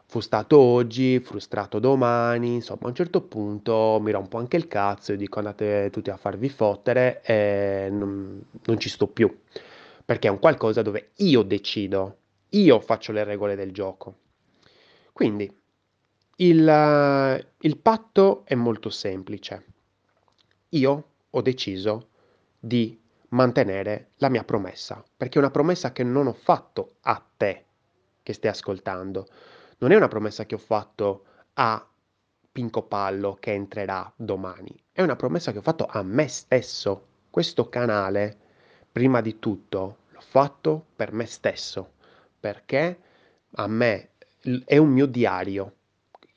frustrato 0.05 0.59
oggi, 0.59 1.19
frustrato 1.19 1.79
domani, 1.79 2.55
insomma 2.55 2.81
a 2.83 2.87
un 2.87 2.93
certo 2.93 3.21
punto 3.21 3.99
mi 4.01 4.11
rompo 4.11 4.37
anche 4.37 4.57
il 4.57 4.67
cazzo 4.67 5.13
e 5.13 5.17
dico 5.17 5.39
andate 5.39 5.89
tutti 5.91 6.09
a 6.09 6.17
farvi 6.17 6.49
fottere 6.49 7.21
e 7.23 7.87
non, 7.89 8.43
non 8.65 8.79
ci 8.79 8.89
sto 8.89 9.07
più, 9.07 9.33
perché 10.03 10.27
è 10.27 10.31
un 10.31 10.39
qualcosa 10.39 10.81
dove 10.81 11.11
io 11.15 11.41
decido, 11.41 12.17
io 12.49 12.79
faccio 12.81 13.13
le 13.13 13.23
regole 13.23 13.55
del 13.55 13.71
gioco. 13.71 14.17
Quindi 15.13 15.49
il, 16.37 17.47
il 17.59 17.77
patto 17.77 18.43
è 18.45 18.55
molto 18.55 18.89
semplice. 18.89 19.65
Io 20.69 21.09
ho 21.29 21.41
deciso 21.41 22.09
di 22.59 23.01
mantenere 23.35 24.11
la 24.17 24.29
mia 24.29 24.43
promessa, 24.43 25.03
perché 25.15 25.35
è 25.37 25.41
una 25.41 25.51
promessa 25.51 25.91
che 25.91 26.03
non 26.03 26.27
ho 26.27 26.33
fatto 26.33 26.95
a 27.01 27.23
te 27.37 27.65
che 28.23 28.33
stai 28.33 28.49
ascoltando, 28.49 29.27
non 29.79 29.91
è 29.91 29.95
una 29.95 30.07
promessa 30.07 30.45
che 30.45 30.55
ho 30.55 30.59
fatto 30.59 31.25
a 31.53 31.87
Pinco 32.51 32.83
Pallo 32.83 33.35
che 33.39 33.51
entrerà 33.51 34.11
domani, 34.15 34.73
è 34.91 35.01
una 35.01 35.17
promessa 35.17 35.51
che 35.51 35.57
ho 35.57 35.61
fatto 35.61 35.85
a 35.85 36.01
me 36.01 36.27
stesso. 36.29 37.07
Questo 37.29 37.67
canale, 37.67 38.37
prima 38.89 39.19
di 39.19 39.39
tutto, 39.39 39.97
l'ho 40.09 40.21
fatto 40.21 40.85
per 40.95 41.11
me 41.11 41.25
stesso, 41.25 41.91
perché 42.39 42.99
a 43.55 43.67
me 43.67 44.11
è 44.63 44.77
un 44.77 44.89
mio 44.89 45.05
diario. 45.05 45.73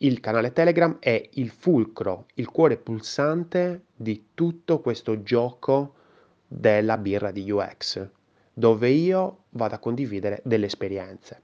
il 0.01 0.21
canale 0.21 0.53
Telegram 0.53 0.97
è 1.01 1.29
il 1.35 1.51
fulcro, 1.51 2.27
il 2.35 2.49
cuore 2.51 2.77
pulsante 2.77 3.87
di 3.95 4.29
tutto 4.35 4.81
questo 4.81 5.23
gioco 5.23 5.95
della 6.49 6.97
birra 6.97 7.31
di 7.31 7.51
UX, 7.51 8.09
dove 8.55 8.89
io 8.89 9.45
vado 9.51 9.75
a 9.75 9.79
condividere 9.79 10.41
delle 10.43 10.67
esperienze. 10.67 11.43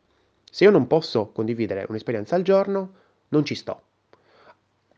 Se 0.51 0.65
io 0.65 0.71
non 0.71 0.87
posso 0.87 1.29
condividere 1.29 1.85
un'esperienza 1.89 2.35
al 2.35 2.43
giorno, 2.43 2.93
non 3.29 3.45
ci 3.45 3.55
sto. 3.55 3.83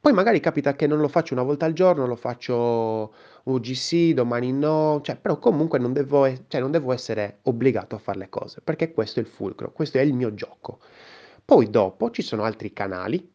Poi 0.00 0.14
magari 0.14 0.38
capita 0.38 0.76
che 0.76 0.86
non 0.86 1.00
lo 1.00 1.08
faccio 1.08 1.34
una 1.34 1.42
volta 1.42 1.66
al 1.66 1.72
giorno, 1.72 2.06
lo 2.06 2.14
faccio 2.14 3.12
UGC, 3.42 4.12
domani 4.12 4.52
no, 4.52 5.00
cioè, 5.02 5.16
però 5.16 5.38
comunque 5.40 5.80
non 5.80 5.92
devo, 5.92 6.30
cioè, 6.46 6.60
non 6.60 6.70
devo 6.70 6.92
essere 6.92 7.38
obbligato 7.42 7.96
a 7.96 7.98
fare 7.98 8.18
le 8.18 8.28
cose, 8.28 8.60
perché 8.62 8.92
questo 8.92 9.18
è 9.18 9.22
il 9.24 9.28
fulcro, 9.28 9.72
questo 9.72 9.98
è 9.98 10.02
il 10.02 10.14
mio 10.14 10.32
gioco. 10.34 10.78
Poi 11.44 11.68
dopo 11.70 12.10
ci 12.12 12.22
sono 12.22 12.44
altri 12.44 12.72
canali, 12.72 13.32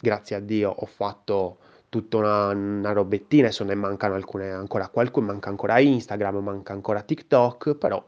grazie 0.00 0.36
a 0.36 0.40
Dio 0.40 0.70
ho 0.70 0.86
fatto 0.86 1.58
tutta 1.96 2.18
una, 2.18 2.48
una 2.48 2.92
robettina, 2.92 3.46
adesso 3.46 3.64
ne 3.64 3.74
mancano 3.74 4.14
alcune 4.14 4.50
ancora 4.50 4.88
qualcuno, 4.88 5.26
manca 5.26 5.48
ancora 5.48 5.78
Instagram, 5.78 6.36
manca 6.36 6.72
ancora 6.72 7.02
TikTok, 7.02 7.74
però 7.76 8.04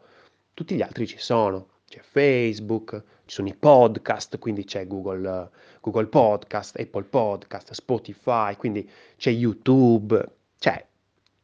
tutti 0.53 0.75
gli 0.75 0.83
altri 0.83 1.07
ci 1.07 1.19
sono, 1.19 1.69
c'è 1.89 2.01
Facebook, 2.03 3.03
ci 3.25 3.35
sono 3.35 3.49
i 3.49 3.55
podcast, 3.55 4.39
quindi 4.39 4.65
c'è 4.65 4.87
Google, 4.87 5.51
Google 5.81 6.07
Podcast, 6.07 6.79
Apple 6.79 7.05
Podcast, 7.05 7.73
Spotify, 7.73 8.57
quindi 8.57 8.89
c'è 9.17 9.31
YouTube, 9.31 10.23
c'è, 10.59 10.87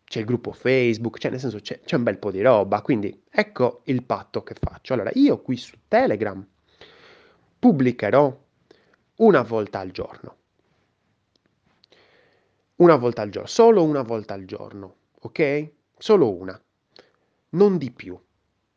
c'è 0.04 0.18
il 0.18 0.26
gruppo 0.26 0.52
Facebook, 0.52 1.18
cioè 1.18 1.30
nel 1.30 1.40
senso 1.40 1.60
c'è, 1.60 1.80
c'è 1.80 1.96
un 1.96 2.02
bel 2.02 2.18
po' 2.18 2.30
di 2.30 2.42
roba, 2.42 2.82
quindi 2.82 3.22
ecco 3.30 3.80
il 3.84 4.02
patto 4.04 4.42
che 4.42 4.54
faccio. 4.60 4.92
Allora, 4.92 5.10
io 5.14 5.40
qui 5.40 5.56
su 5.56 5.76
Telegram 5.88 6.46
pubblicherò 7.58 8.42
una 9.16 9.42
volta 9.42 9.78
al 9.78 9.90
giorno. 9.92 10.36
Una 12.76 12.96
volta 12.96 13.22
al 13.22 13.30
giorno, 13.30 13.48
solo 13.48 13.84
una 13.84 14.02
volta 14.02 14.34
al 14.34 14.44
giorno, 14.46 14.96
ok? 15.20 15.70
Solo 15.96 16.34
una, 16.34 16.60
non 17.50 17.78
di 17.78 17.92
più, 17.92 18.18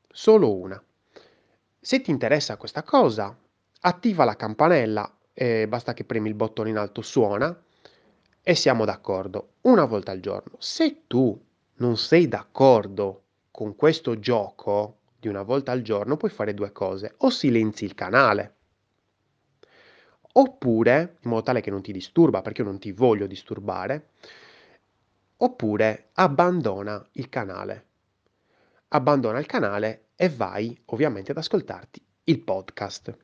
solo 0.08 0.56
una. 0.56 0.82
Se 1.80 2.02
ti 2.02 2.12
interessa 2.12 2.58
questa 2.58 2.84
cosa, 2.84 3.36
attiva 3.82 4.24
la 4.24 4.36
campanella, 4.36 5.18
eh, 5.34 5.68
basta 5.68 5.96
che 5.96 6.04
premi 6.04 6.30
il 6.30 6.36
bottone 6.36 6.70
in 6.70 6.78
alto 6.78 7.02
suona 7.02 7.60
e 8.44 8.54
siamo 8.54 8.86
d'accordo, 8.86 9.54
una 9.62 9.86
volta 9.86 10.12
al 10.12 10.20
giorno. 10.20 10.58
Se 10.60 11.08
tu 11.08 11.44
non 11.78 11.98
sei 11.98 12.28
d'accordo 12.28 13.24
con 13.50 13.76
questo 13.76 14.20
gioco 14.20 15.00
di 15.20 15.28
una 15.28 15.42
volta 15.42 15.72
al 15.72 15.82
giorno, 15.82 16.18
puoi 16.18 16.30
fare 16.30 16.54
due 16.54 16.72
cose, 16.72 17.16
o 17.18 17.32
silenzi 17.32 17.86
il 17.86 17.96
canale 17.96 18.57
oppure, 20.40 21.18
in 21.22 21.30
modo 21.30 21.44
tale 21.44 21.62
che 21.62 21.72
non 21.72 21.82
ti 21.82 21.92
disturba, 21.92 22.42
perché 22.42 22.62
io 22.62 22.68
non 22.68 22.80
ti 22.80 22.92
voglio 22.92 23.28
disturbare, 23.28 24.10
oppure 25.38 26.10
abbandona 26.14 27.06
il 27.14 27.30
canale. 27.30 27.86
Abbandona 28.90 29.40
il 29.40 29.46
canale 29.46 30.10
e 30.16 30.30
vai 30.30 30.80
ovviamente 30.86 31.32
ad 31.32 31.38
ascoltarti 31.38 32.04
il 32.26 32.40
podcast. 32.40 33.18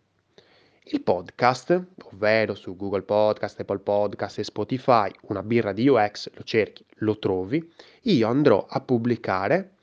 Il 0.86 1.02
podcast, 1.02 1.82
ovvero 2.12 2.56
su 2.56 2.76
Google 2.76 3.04
Podcast, 3.04 3.60
Apple 3.60 3.80
Podcast 3.80 4.40
e 4.40 4.44
Spotify, 4.44 5.10
una 5.22 5.44
birra 5.44 5.72
di 5.72 5.88
UX, 5.88 6.30
lo 6.34 6.44
cerchi, 6.44 6.86
lo 6.98 7.20
trovi, 7.20 7.72
io 8.02 8.28
andrò 8.28 8.66
a 8.68 8.82
pubblicare 8.82 9.76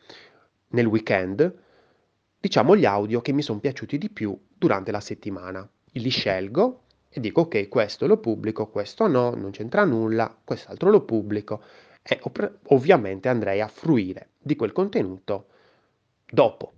nel 0.68 0.86
weekend, 0.86 1.58
diciamo, 2.38 2.76
gli 2.76 2.84
audio 2.84 3.20
che 3.22 3.32
mi 3.32 3.40
sono 3.40 3.60
piaciuti 3.60 3.96
di 3.96 4.10
più 4.10 4.38
durante 4.52 4.90
la 4.90 5.00
settimana. 5.00 5.66
Li 5.92 6.10
scelgo 6.10 6.84
e 7.12 7.18
dico 7.18 7.42
ok, 7.42 7.68
questo 7.68 8.06
lo 8.06 8.18
pubblico, 8.18 8.68
questo 8.68 9.08
no, 9.08 9.30
non 9.34 9.50
c'entra 9.50 9.84
nulla, 9.84 10.32
quest'altro 10.44 10.90
lo 10.90 11.04
pubblico 11.04 11.60
e 12.02 12.20
ovviamente 12.68 13.28
andrei 13.28 13.60
a 13.60 13.66
fruire 13.66 14.30
di 14.38 14.54
quel 14.54 14.70
contenuto 14.70 15.48
dopo. 16.24 16.74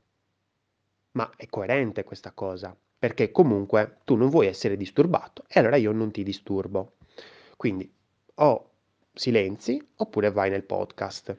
Ma 1.13 1.31
è 1.37 1.47
coerente 1.49 2.03
questa 2.03 2.33
cosa, 2.33 2.75
perché 2.99 3.31
comunque 3.31 3.99
tu 4.05 4.17
non 4.17 4.31
vuoi 4.31 4.47
essere 4.47 4.79
disturbato 4.79 5.45
e 5.49 5.61
allora 5.61 5.77
io 5.77 5.93
non 5.93 6.11
ti 6.11 6.23
disturbo. 6.23 6.95
Quindi 7.59 7.93
o 8.37 8.71
silenzi 9.13 9.87
oppure 9.97 10.31
vai 10.31 10.49
nel 10.49 10.65
podcast. 10.65 11.37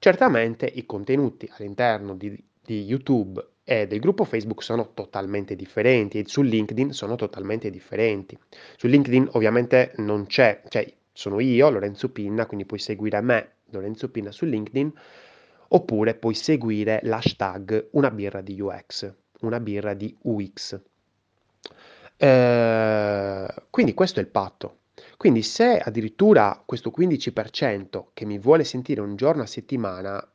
Certamente 0.00 0.66
i 0.66 0.84
contenuti 0.84 1.48
all'interno 1.52 2.16
di, 2.16 2.36
di 2.60 2.82
YouTube 2.82 3.51
e 3.64 3.86
del 3.86 4.00
gruppo 4.00 4.24
Facebook 4.24 4.62
sono 4.62 4.92
totalmente 4.92 5.54
differenti 5.54 6.18
e 6.18 6.24
su 6.26 6.42
LinkedIn 6.42 6.92
sono 6.92 7.16
totalmente 7.16 7.70
differenti. 7.70 8.38
Su 8.76 8.86
LinkedIn 8.86 9.30
ovviamente 9.32 9.92
non 9.96 10.26
c'è, 10.26 10.62
cioè 10.68 10.92
sono 11.12 11.40
io, 11.40 11.70
Lorenzo 11.70 12.10
Pinna, 12.10 12.46
quindi 12.46 12.66
puoi 12.66 12.80
seguire 12.80 13.20
me, 13.20 13.52
Lorenzo 13.70 14.10
Pinna 14.10 14.32
su 14.32 14.44
LinkedIn, 14.44 14.92
oppure 15.68 16.14
puoi 16.14 16.34
seguire 16.34 17.00
l'hashtag 17.04 17.88
una 17.92 18.10
birra 18.10 18.40
di 18.40 18.60
UX, 18.60 19.12
una 19.40 19.60
birra 19.60 19.94
di 19.94 20.16
UX. 20.22 20.80
Eh, 22.16 23.54
quindi 23.70 23.94
questo 23.94 24.20
è 24.20 24.22
il 24.22 24.28
patto. 24.28 24.78
Quindi 25.16 25.42
se 25.42 25.78
addirittura 25.78 26.62
questo 26.64 26.92
15% 26.96 28.06
che 28.12 28.24
mi 28.24 28.38
vuole 28.38 28.64
sentire 28.64 29.00
un 29.00 29.16
giorno 29.16 29.42
a 29.42 29.46
settimana 29.46 30.32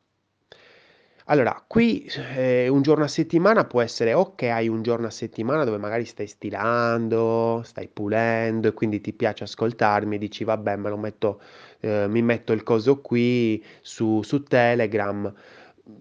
allora, 1.30 1.62
qui 1.68 2.10
eh, 2.36 2.70
un 2.70 2.82
giorno 2.82 3.04
a 3.04 3.08
settimana 3.08 3.66
può 3.66 3.82
essere 3.82 4.14
o 4.14 4.34
che 4.36 4.50
hai 4.50 4.70
un 4.70 4.82
giorno 4.82 5.08
a 5.08 5.10
settimana 5.10 5.66
dove 5.66 5.78
magari 5.78 6.06
stai 6.06 6.26
stilando, 6.28 7.62
stai 7.66 7.90
pulendo 7.90 8.70
e 8.70 8.74
quindi 8.74 9.02
ti 9.02 9.12
piace 9.12 9.44
ascoltarmi 9.44 10.16
e 10.16 10.20
dici 10.20 10.46
vabbè 10.46 10.78
me 10.78 10.90
lo 10.90 10.98
metto, 10.98 11.42
eh, 11.82 12.08
mi 12.08 12.22
metto 12.22 12.54
il 12.54 12.64
coso 12.64 13.02
qui 13.02 13.64
su, 13.82 14.22
su 14.24 14.44
Telegram, 14.44 15.34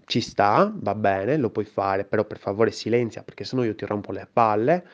ci 0.05 0.21
sta, 0.21 0.71
va 0.73 0.95
bene, 0.95 1.37
lo 1.37 1.49
puoi 1.49 1.65
fare, 1.65 2.05
però 2.05 2.23
per 2.25 2.37
favore 2.37 2.71
silenzia 2.71 3.23
perché 3.23 3.43
sennò 3.43 3.63
io 3.63 3.75
ti 3.75 3.85
rompo 3.85 4.11
le 4.13 4.27
palle, 4.31 4.85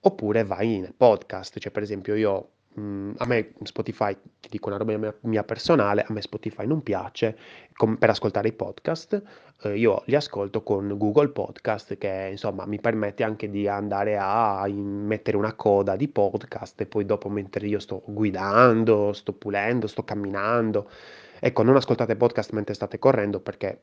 oppure 0.00 0.44
vai 0.44 0.78
nel 0.78 0.94
podcast, 0.94 1.58
cioè 1.58 1.72
per 1.72 1.82
esempio 1.82 2.14
io 2.14 2.50
Mm, 2.80 3.12
a 3.18 3.26
me 3.26 3.52
Spotify, 3.64 4.16
ti 4.40 4.48
dico 4.48 4.68
una 4.68 4.78
roba 4.78 4.96
mia, 4.96 5.14
mia 5.22 5.44
personale, 5.44 6.04
a 6.08 6.12
me 6.12 6.22
Spotify 6.22 6.66
non 6.66 6.82
piace 6.82 7.36
com- 7.74 7.96
per 7.96 8.08
ascoltare 8.08 8.48
i 8.48 8.52
podcast, 8.52 9.22
eh, 9.64 9.76
io 9.76 10.02
li 10.06 10.14
ascolto 10.14 10.62
con 10.62 10.96
Google 10.96 11.28
Podcast 11.28 11.98
che 11.98 12.28
insomma 12.30 12.64
mi 12.64 12.80
permette 12.80 13.24
anche 13.24 13.50
di 13.50 13.68
andare 13.68 14.16
a 14.18 14.66
mettere 14.68 15.36
una 15.36 15.52
coda 15.54 15.96
di 15.96 16.08
podcast 16.08 16.80
e 16.80 16.86
poi 16.86 17.04
dopo 17.04 17.28
mentre 17.28 17.66
io 17.66 17.78
sto 17.78 18.02
guidando, 18.06 19.12
sto 19.12 19.34
pulendo, 19.34 19.86
sto 19.86 20.02
camminando, 20.04 20.88
ecco 21.40 21.62
non 21.62 21.76
ascoltate 21.76 22.16
podcast 22.16 22.52
mentre 22.52 22.72
state 22.74 22.98
correndo 22.98 23.40
perché 23.40 23.80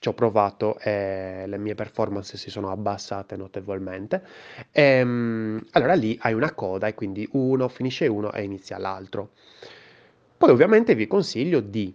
ci 0.00 0.08
ho 0.08 0.14
provato 0.14 0.78
e 0.78 1.44
le 1.46 1.58
mie 1.58 1.74
performance 1.74 2.36
si 2.38 2.50
sono 2.50 2.70
abbassate 2.70 3.36
notevolmente. 3.36 4.22
E, 4.72 4.82
ehm, 4.82 5.66
allora 5.72 5.94
lì 5.94 6.18
hai 6.22 6.32
una 6.32 6.52
coda 6.52 6.86
e 6.86 6.94
quindi 6.94 7.28
uno 7.32 7.68
finisce 7.68 8.06
uno 8.06 8.32
e 8.32 8.42
inizia 8.42 8.78
l'altro. 8.78 9.30
Poi 10.38 10.50
ovviamente 10.50 10.94
vi 10.94 11.06
consiglio 11.06 11.60
di 11.60 11.94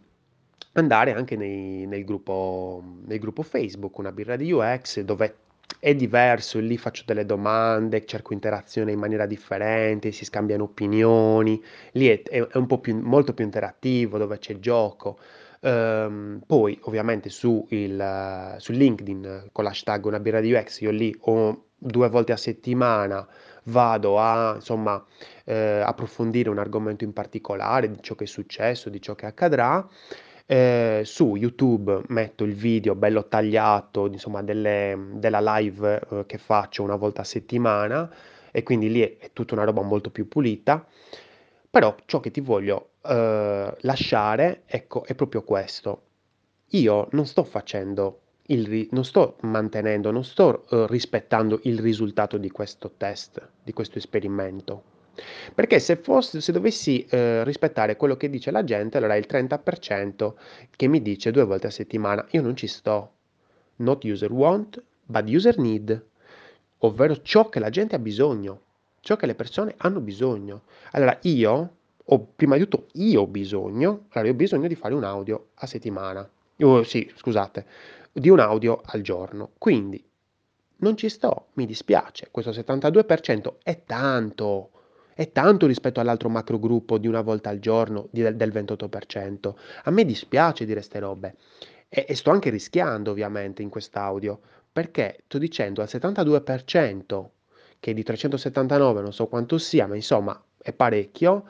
andare 0.73 1.13
anche 1.13 1.35
nei, 1.35 1.87
nel, 1.87 2.03
gruppo, 2.05 2.83
nel 3.05 3.17
gruppo 3.17 3.41
Facebook, 3.41 3.97
una 3.97 4.11
birra 4.11 4.35
di 4.35 4.51
UX, 4.51 5.01
dove 5.01 5.37
è 5.79 5.95
diverso, 5.95 6.59
lì 6.59 6.77
faccio 6.77 7.03
delle 7.07 7.25
domande, 7.25 8.05
cerco 8.05 8.33
interazione 8.33 8.91
in 8.91 8.99
maniera 8.99 9.25
differente, 9.25 10.11
si 10.11 10.25
scambiano 10.25 10.65
opinioni, 10.65 11.61
lì 11.93 12.07
è, 12.07 12.21
è 12.21 12.57
un 12.57 12.67
po' 12.67 12.79
più, 12.79 12.95
molto 12.99 13.33
più 13.33 13.45
interattivo, 13.45 14.19
dove 14.19 14.37
c'è 14.37 14.59
gioco. 14.59 15.17
Ehm, 15.65 16.43
poi 16.45 16.78
ovviamente 16.84 17.30
su, 17.30 17.65
il, 17.69 18.56
su 18.58 18.71
LinkedIn 18.71 19.49
con 19.51 19.63
l'hashtag 19.63 20.06
una 20.06 20.19
birra 20.19 20.39
di 20.39 20.54
UX 20.54 20.82
io 20.82 20.91
lì 20.91 21.15
ho 21.21 21.69
due 21.75 22.08
volte 22.08 22.34
a 22.34 22.38
settimana 22.38 23.28
vado 23.63 24.19
a 24.19 24.54
insomma 24.56 25.04
eh, 25.43 25.82
approfondire 25.84 26.49
un 26.51 26.60
argomento 26.60 27.04
in 27.04 27.13
particolare 27.13 27.89
di 27.89 27.97
ciò 28.01 28.13
che 28.13 28.25
è 28.25 28.28
successo, 28.28 28.89
di 28.89 29.01
ciò 29.01 29.15
che 29.15 29.25
accadrà. 29.25 29.88
Eh, 30.47 31.01
su 31.04 31.36
YouTube 31.36 32.04
metto 32.10 32.43
il 32.43 32.54
video 32.54 32.93
bello 32.93 33.28
tagliato, 33.28 34.06
insomma, 34.06 34.43
delle, 34.43 34.95
della 35.13 35.39
live 35.58 36.01
eh, 36.12 36.25
che 36.28 36.38
faccio 36.38 36.84
una 36.84 36.95
volta 36.95 37.21
a 37.21 37.23
settimana 37.23 38.08
e 38.51 38.62
quindi 38.62 38.91
lì 38.91 39.01
è, 39.01 39.17
è 39.17 39.32
tutta 39.34 39.56
una 39.56 39.63
roba 39.63 39.82
molto 39.82 40.12
più 40.12 40.28
pulita. 40.28 40.86
Però 41.71 41.95
ciò 42.06 42.19
che 42.19 42.30
ti 42.30 42.41
voglio 42.41 42.91
eh, 43.07 43.75
lasciare, 43.81 44.63
ecco, 44.65 45.03
è 45.05 45.15
proprio 45.15 45.43
questo. 45.43 46.01
Io 46.69 47.07
non 47.11 47.25
sto 47.25 47.43
facendo 47.43 48.21
il 48.47 48.87
non 48.91 49.03
sto 49.05 49.37
mantenendo, 49.41 50.11
non 50.11 50.23
sto 50.23 50.65
uh, 50.69 50.85
rispettando 50.85 51.59
il 51.63 51.79
risultato 51.79 52.37
di 52.37 52.51
questo 52.51 52.91
test, 52.97 53.47
di 53.63 53.73
questo 53.73 53.97
esperimento. 53.97 54.93
Perché 55.53 55.79
se, 55.79 55.95
fosse, 55.95 56.41
se 56.41 56.51
dovessi 56.51 57.07
uh, 57.09 57.43
rispettare 57.43 57.95
quello 57.95 58.17
che 58.17 58.29
dice 58.29 58.51
la 58.51 58.63
gente, 58.63 58.97
allora 58.97 59.15
il 59.15 59.25
30% 59.27 60.33
che 60.75 60.87
mi 60.87 61.01
dice 61.01 61.31
due 61.31 61.45
volte 61.45 61.67
a 61.67 61.71
settimana, 61.71 62.25
io 62.31 62.41
non 62.41 62.55
ci 62.55 62.67
sto. 62.67 63.11
Not 63.77 64.03
user 64.03 64.31
want, 64.31 64.81
but 65.05 65.27
user 65.27 65.57
need, 65.57 66.05
ovvero 66.79 67.21
ciò 67.21 67.49
che 67.49 67.59
la 67.59 67.69
gente 67.69 67.95
ha 67.95 67.99
bisogno 67.99 68.61
ciò 69.05 69.15
che 69.17 69.27
le 69.27 69.35
persone 69.35 69.75
hanno 69.77 69.99
bisogno. 69.99 70.63
Allora 70.91 71.15
io 71.21 71.75
ho, 72.05 72.27
prima 72.35 72.55
di 72.57 72.67
tutto, 72.67 72.87
io 72.93 73.25
bisogno, 73.27 74.05
allora 74.09 74.27
io 74.29 74.33
ho 74.33 74.37
bisogno 74.37 74.67
di 74.67 74.75
fare 74.75 74.93
un 74.93 75.03
audio 75.03 75.49
a 75.55 75.65
settimana. 75.65 76.27
Oh, 76.59 76.83
sì, 76.83 77.11
scusate, 77.15 77.65
di 78.11 78.29
un 78.29 78.39
audio 78.39 78.81
al 78.85 79.01
giorno. 79.01 79.51
Quindi 79.57 80.03
non 80.77 80.97
ci 80.97 81.09
sto, 81.09 81.47
mi 81.53 81.65
dispiace, 81.65 82.27
questo 82.31 82.51
72% 82.51 83.55
è 83.63 83.83
tanto, 83.85 84.71
è 85.13 85.31
tanto 85.31 85.65
rispetto 85.65 85.99
all'altro 85.99 86.29
macro 86.29 86.59
gruppo 86.59 86.97
di 86.97 87.07
una 87.07 87.21
volta 87.21 87.49
al 87.49 87.59
giorno 87.59 88.07
di, 88.11 88.21
del 88.21 88.51
28%. 88.51 89.53
A 89.83 89.91
me 89.91 90.05
dispiace 90.05 90.65
dire 90.65 90.81
ste 90.81 90.99
robe 90.99 91.35
e, 91.89 92.05
e 92.07 92.15
sto 92.15 92.31
anche 92.31 92.49
rischiando 92.49 93.11
ovviamente 93.11 93.61
in 93.61 93.69
quest'audio, 93.69 94.39
perché 94.71 95.21
sto 95.25 95.37
dicendo 95.37 95.81
al 95.81 95.87
72%, 95.89 97.25
che 97.79 97.93
di 97.93 98.03
379 98.03 99.01
non 99.01 99.13
so 99.13 99.27
quanto 99.27 99.57
sia, 99.57 99.87
ma 99.87 99.95
insomma 99.95 100.41
è 100.57 100.73
parecchio, 100.73 101.45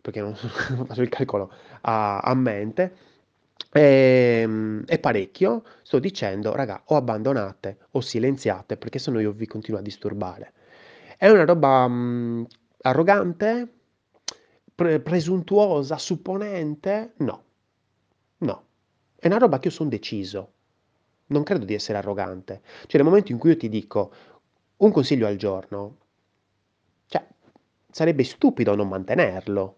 perché 0.00 0.20
non, 0.20 0.34
faccio 0.86 1.02
il 1.02 1.08
calcolo 1.08 1.52
a, 1.82 2.18
a 2.20 2.34
mente, 2.34 2.96
è, 3.70 4.40
ehm, 4.42 4.84
è, 4.86 4.98
parecchio, 4.98 5.64
sto 5.82 5.98
dicendo, 5.98 6.54
raga, 6.54 6.82
o 6.86 6.96
abbandonate 6.96 7.78
o 7.92 8.00
silenziate, 8.00 8.76
perché 8.76 8.98
sennò 8.98 9.20
io 9.20 9.32
vi 9.32 9.46
continuo 9.46 9.80
a 9.80 9.82
disturbare. 9.82 10.52
È 11.16 11.28
una 11.28 11.44
roba 11.44 11.86
mh, 11.88 11.92
mm, 11.92 12.44
arrogante, 12.82 13.72
pre- 14.74 15.00
presuntuosa, 15.00 15.98
supponente? 15.98 17.14
No, 17.18 17.44
no. 18.38 18.64
È 19.16 19.26
una 19.26 19.38
roba 19.38 19.58
che 19.58 19.68
io 19.68 19.74
sono 19.74 19.88
deciso. 19.88 20.52
Non 21.26 21.42
credo 21.42 21.64
di 21.64 21.74
essere 21.74 21.98
arrogante. 21.98 22.62
Cioè, 22.86 23.00
nel 23.00 23.04
momento 23.04 23.32
in 23.32 23.38
cui 23.38 23.50
io 23.50 23.56
ti 23.56 23.68
dico 23.68 24.12
un 24.76 24.92
consiglio 24.92 25.26
al 25.26 25.36
giorno, 25.36 25.98
cioè, 27.06 27.26
sarebbe 27.90 28.24
stupido 28.24 28.74
non 28.74 28.88
mantenerlo. 28.88 29.76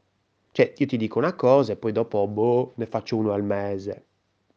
Cioè, 0.53 0.73
io 0.77 0.87
ti 0.87 0.97
dico 0.97 1.19
una 1.19 1.35
cosa 1.35 1.73
e 1.73 1.77
poi 1.77 1.93
dopo, 1.93 2.27
boh, 2.27 2.73
ne 2.77 2.87
faccio 2.87 3.17
uno 3.17 3.33
al 3.33 3.45
mese. 3.45 4.05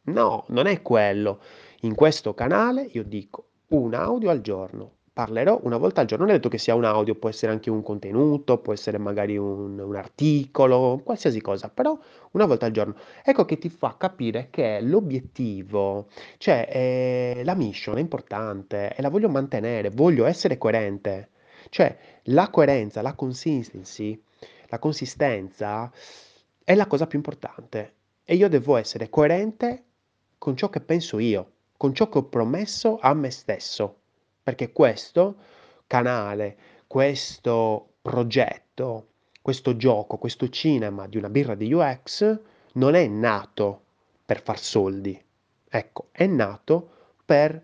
No, 0.03 0.45
non 0.49 0.65
è 0.67 0.81
quello. 0.81 1.39
In 1.81 1.95
questo 1.95 2.33
canale 2.33 2.87
io 2.91 3.03
dico 3.03 3.45
un 3.69 3.93
audio 3.93 4.29
al 4.29 4.41
giorno. 4.41 4.91
Parlerò 5.13 5.59
una 5.63 5.77
volta 5.77 6.01
al 6.01 6.07
giorno. 6.07 6.25
Non 6.25 6.33
è 6.33 6.37
detto 6.37 6.49
che 6.49 6.57
sia 6.57 6.73
un 6.73 6.85
audio, 6.85 7.15
può 7.15 7.29
essere 7.29 7.51
anche 7.51 7.69
un 7.69 7.83
contenuto, 7.83 8.57
può 8.57 8.73
essere 8.73 8.97
magari 8.97 9.37
un, 9.37 9.79
un 9.79 9.95
articolo, 9.95 10.99
qualsiasi 11.03 11.39
cosa, 11.41 11.69
però 11.69 11.97
una 12.31 12.45
volta 12.45 12.65
al 12.65 12.71
giorno. 12.71 12.95
Ecco 13.23 13.45
che 13.45 13.59
ti 13.59 13.69
fa 13.69 13.95
capire 13.97 14.47
che 14.49 14.79
l'obiettivo, 14.81 16.07
cioè 16.37 16.67
eh, 16.71 17.41
la 17.43 17.53
mission 17.53 17.97
è 17.97 18.01
importante 18.01 18.95
e 18.95 19.01
la 19.03 19.09
voglio 19.09 19.29
mantenere, 19.29 19.89
voglio 19.91 20.25
essere 20.25 20.57
coerente. 20.57 21.29
Cioè 21.69 21.95
la 22.23 22.49
coerenza, 22.49 23.01
la 23.01 23.13
consistency 23.13 24.19
la 24.73 24.79
consistenza 24.79 25.91
è 26.63 26.73
la 26.73 26.87
cosa 26.87 27.05
più 27.05 27.19
importante. 27.19 27.93
E 28.23 28.33
io 28.33 28.49
devo 28.49 28.75
essere 28.77 29.07
coerente 29.07 29.83
con 30.39 30.57
ciò 30.57 30.69
che 30.69 30.81
penso 30.81 31.19
io, 31.19 31.51
con 31.77 31.93
ciò 31.93 32.09
che 32.09 32.17
ho 32.17 32.23
promesso 32.23 32.97
a 32.99 33.13
me 33.13 33.29
stesso, 33.29 33.99
perché 34.41 34.71
questo 34.71 35.35
canale, 35.85 36.57
questo 36.87 37.97
progetto, 38.01 39.09
questo 39.43 39.75
gioco, 39.75 40.17
questo 40.17 40.49
cinema 40.49 41.05
di 41.07 41.17
una 41.17 41.29
birra 41.29 41.53
di 41.53 41.71
UX 41.71 42.39
non 42.73 42.95
è 42.95 43.05
nato 43.05 43.81
per 44.25 44.41
far 44.41 44.57
soldi, 44.57 45.21
ecco, 45.69 46.07
è 46.11 46.25
nato 46.25 46.89
per 47.23 47.63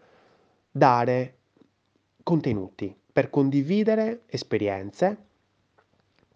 dare 0.69 1.37
contenuti, 2.21 2.95
per 3.11 3.31
condividere 3.31 4.23
esperienze 4.27 5.28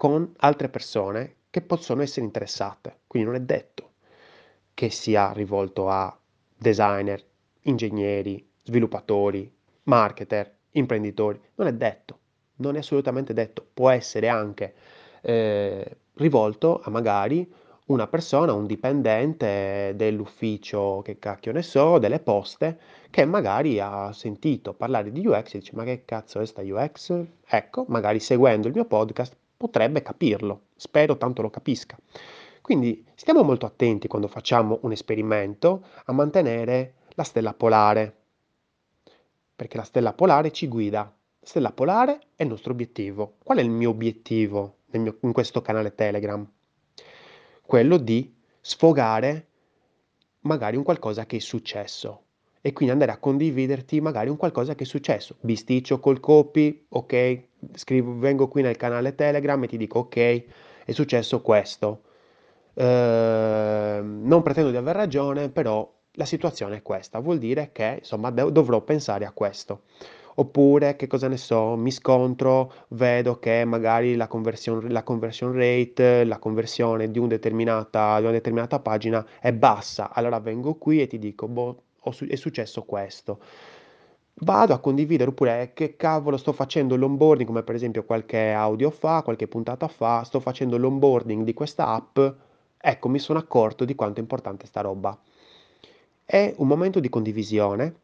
con 0.03 0.33
altre 0.39 0.67
persone 0.67 1.35
che 1.49 1.61
possono 1.61 2.01
essere 2.01 2.25
interessate. 2.25 3.03
Quindi 3.07 3.29
non 3.29 3.37
è 3.37 3.41
detto 3.41 3.91
che 4.73 4.89
sia 4.89 5.31
rivolto 5.31 5.87
a 5.87 6.13
designer, 6.57 7.23
ingegneri, 7.61 8.45
sviluppatori, 8.63 9.49
marketer, 9.83 10.57
imprenditori. 10.71 11.39
Non 11.55 11.67
è 11.67 11.73
detto, 11.73 12.19
non 12.57 12.75
è 12.75 12.79
assolutamente 12.79 13.31
detto. 13.33 13.65
Può 13.73 13.91
essere 13.91 14.27
anche 14.27 14.73
eh, 15.21 15.99
rivolto 16.15 16.81
a 16.83 16.89
magari 16.89 17.49
una 17.85 18.07
persona, 18.07 18.51
un 18.51 18.65
dipendente 18.65 19.93
dell'ufficio, 19.95 21.01
che 21.01 21.17
cacchio 21.17 21.53
ne 21.53 21.61
so, 21.61 21.97
delle 21.97 22.19
poste, 22.19 22.77
che 23.09 23.23
magari 23.23 23.79
ha 23.79 24.11
sentito 24.11 24.73
parlare 24.73 25.13
di 25.13 25.25
UX 25.25 25.53
e 25.53 25.59
dice 25.59 25.77
ma 25.77 25.85
che 25.85 26.03
cazzo 26.03 26.41
è 26.41 26.45
sta 26.45 26.61
UX? 26.61 27.23
Ecco, 27.47 27.85
magari 27.87 28.19
seguendo 28.19 28.67
il 28.67 28.73
mio 28.73 28.83
podcast 28.83 29.37
potrebbe 29.63 30.01
capirlo, 30.01 30.63
spero 30.75 31.15
tanto 31.15 31.41
lo 31.41 31.49
capisca. 31.49 31.97
Quindi 32.61 33.05
stiamo 33.15 33.43
molto 33.43 33.65
attenti 33.65 34.09
quando 34.09 34.27
facciamo 34.27 34.79
un 34.81 34.91
esperimento 34.91 35.85
a 36.03 36.11
mantenere 36.11 36.95
la 37.15 37.23
stella 37.23 37.53
polare, 37.53 38.13
perché 39.55 39.77
la 39.77 39.83
stella 39.83 40.11
polare 40.11 40.51
ci 40.51 40.67
guida. 40.67 40.99
La 40.99 41.47
stella 41.47 41.71
polare 41.71 42.19
è 42.35 42.43
il 42.43 42.49
nostro 42.49 42.73
obiettivo. 42.73 43.35
Qual 43.41 43.57
è 43.57 43.61
il 43.61 43.69
mio 43.69 43.91
obiettivo 43.91 44.79
mio, 44.87 45.17
in 45.21 45.31
questo 45.31 45.61
canale 45.61 45.95
Telegram? 45.95 46.45
Quello 47.61 47.95
di 47.95 48.35
sfogare 48.59 49.47
magari 50.41 50.75
un 50.75 50.83
qualcosa 50.83 51.25
che 51.25 51.37
è 51.37 51.39
successo 51.39 52.23
e 52.59 52.73
quindi 52.73 52.91
andare 52.91 53.11
a 53.11 53.17
condividerti 53.17 54.01
magari 54.01 54.27
un 54.27 54.35
qualcosa 54.35 54.75
che 54.75 54.83
è 54.83 54.87
successo. 54.87 55.37
Bisticcio 55.39 56.01
col 56.01 56.19
copy, 56.19 56.85
ok, 56.89 57.51
scrivo, 57.73 58.17
vengo 58.17 58.47
qui 58.47 58.61
nel 58.61 58.77
canale 58.77 59.15
Telegram 59.15 59.61
e 59.63 59.67
ti 59.67 59.77
dico 59.77 59.99
ok, 59.99 60.43
è 60.85 60.91
successo 60.91 61.41
questo. 61.41 62.01
Eh, 62.73 63.99
non 64.03 64.41
pretendo 64.41 64.71
di 64.71 64.77
aver 64.77 64.95
ragione, 64.95 65.49
però 65.49 65.89
la 66.13 66.25
situazione 66.25 66.77
è 66.77 66.81
questa, 66.81 67.19
vuol 67.19 67.37
dire 67.39 67.71
che 67.71 67.97
insomma 67.99 68.29
dovrò 68.29 68.81
pensare 68.81 69.25
a 69.25 69.31
questo. 69.31 69.81
Oppure, 70.35 70.95
che 70.95 71.05
cosa 71.05 71.27
ne 71.27 71.37
so, 71.37 71.75
mi 71.75 71.91
scontro, 71.91 72.73
vedo 72.89 73.37
che 73.37 73.65
magari 73.65 74.15
la 74.15 74.27
conversion, 74.27 74.87
la 74.89 75.03
conversion 75.03 75.53
rate, 75.53 76.23
la 76.23 76.39
conversione 76.39 77.11
di, 77.11 77.19
un 77.19 77.27
di 77.27 77.35
una 77.59 78.31
determinata 78.31 78.79
pagina 78.79 79.23
è 79.39 79.53
bassa. 79.53 80.11
Allora 80.11 80.39
vengo 80.39 80.73
qui 80.75 81.01
e 81.01 81.07
ti 81.07 81.19
dico, 81.19 81.47
boh, 81.47 81.83
è 82.27 82.35
successo 82.35 82.81
questo 82.83 83.39
vado 84.35 84.73
a 84.73 84.79
condividere 84.79 85.29
oppure 85.29 85.71
che 85.73 85.95
cavolo 85.95 86.37
sto 86.37 86.53
facendo 86.53 86.95
l'onboarding, 86.95 87.47
come 87.47 87.63
per 87.63 87.75
esempio 87.75 88.03
qualche 88.03 88.51
audio 88.51 88.89
fa, 88.89 89.21
qualche 89.21 89.47
puntata 89.47 89.87
fa, 89.87 90.23
sto 90.23 90.39
facendo 90.39 90.77
l'onboarding 90.77 91.43
di 91.43 91.53
questa 91.53 91.87
app, 91.87 92.19
ecco 92.77 93.09
mi 93.09 93.19
sono 93.19 93.39
accorto 93.39 93.85
di 93.85 93.95
quanto 93.95 94.19
è 94.19 94.21
importante 94.21 94.65
sta 94.65 94.81
roba. 94.81 95.17
È 96.25 96.53
un 96.57 96.67
momento 96.67 96.99
di 96.99 97.09
condivisione 97.09 97.95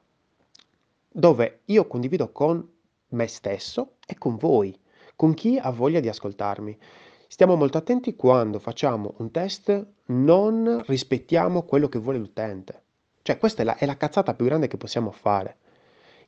dove 1.11 1.61
io 1.65 1.87
condivido 1.87 2.31
con 2.31 2.65
me 3.09 3.27
stesso 3.27 3.93
e 4.05 4.17
con 4.17 4.37
voi, 4.37 4.77
con 5.15 5.33
chi 5.33 5.57
ha 5.57 5.71
voglia 5.71 5.99
di 5.99 6.09
ascoltarmi. 6.09 6.77
Stiamo 7.27 7.55
molto 7.55 7.77
attenti 7.77 8.15
quando 8.15 8.59
facciamo 8.59 9.13
un 9.17 9.31
test, 9.31 9.85
non 10.05 10.83
rispettiamo 10.85 11.63
quello 11.63 11.87
che 11.87 11.99
vuole 11.99 12.17
l'utente. 12.17 12.81
Cioè 13.21 13.37
questa 13.37 13.61
è 13.61 13.65
la, 13.65 13.77
è 13.77 13.85
la 13.85 13.97
cazzata 13.97 14.33
più 14.33 14.45
grande 14.45 14.67
che 14.67 14.77
possiamo 14.77 15.11
fare. 15.11 15.57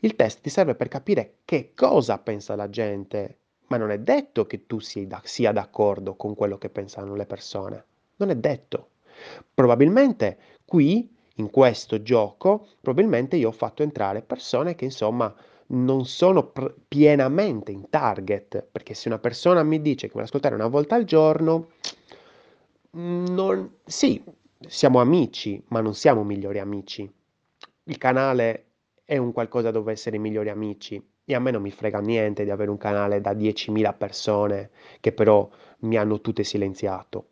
Il 0.03 0.15
test 0.15 0.41
ti 0.41 0.49
serve 0.49 0.73
per 0.73 0.87
capire 0.87 1.35
che 1.45 1.73
cosa 1.75 2.17
pensa 2.17 2.55
la 2.55 2.71
gente, 2.71 3.37
ma 3.67 3.77
non 3.77 3.91
è 3.91 3.99
detto 3.99 4.47
che 4.47 4.65
tu 4.65 4.79
sia 4.79 5.51
d'accordo 5.51 6.15
con 6.15 6.33
quello 6.33 6.57
che 6.57 6.69
pensano 6.69 7.13
le 7.13 7.27
persone. 7.27 7.85
Non 8.15 8.31
è 8.31 8.35
detto. 8.35 8.89
Probabilmente 9.53 10.37
qui, 10.65 11.07
in 11.35 11.51
questo 11.51 12.01
gioco, 12.01 12.67
probabilmente 12.81 13.35
io 13.35 13.49
ho 13.49 13.53
fatto 13.53 13.83
entrare 13.83 14.23
persone 14.23 14.73
che 14.73 14.85
insomma 14.85 15.31
non 15.67 16.05
sono 16.07 16.47
pr- 16.47 16.73
pienamente 16.87 17.71
in 17.71 17.87
target, 17.87 18.65
perché 18.71 18.95
se 18.95 19.07
una 19.07 19.19
persona 19.19 19.61
mi 19.61 19.81
dice 19.81 20.07
che 20.07 20.13
vuole 20.13 20.25
ascoltare 20.25 20.55
una 20.55 20.67
volta 20.67 20.95
al 20.95 21.03
giorno, 21.03 21.69
non... 22.91 23.75
sì, 23.85 24.23
siamo 24.67 24.99
amici, 24.99 25.63
ma 25.67 25.79
non 25.79 25.93
siamo 25.93 26.23
migliori 26.23 26.57
amici. 26.57 27.09
Il 27.83 27.97
canale 27.99 28.70
è 29.05 29.17
un 29.17 29.31
qualcosa 29.31 29.71
dove 29.71 29.91
essere 29.91 30.17
migliori 30.17 30.49
amici. 30.49 31.03
E 31.23 31.35
a 31.35 31.39
me 31.39 31.51
non 31.51 31.61
mi 31.61 31.71
frega 31.71 31.99
niente 31.99 32.43
di 32.43 32.49
avere 32.49 32.71
un 32.71 32.77
canale 32.77 33.21
da 33.21 33.33
10.000 33.33 33.95
persone 33.97 34.71
che 34.99 35.11
però 35.11 35.49
mi 35.79 35.97
hanno 35.97 36.19
tutte 36.21 36.43
silenziato. 36.43 37.25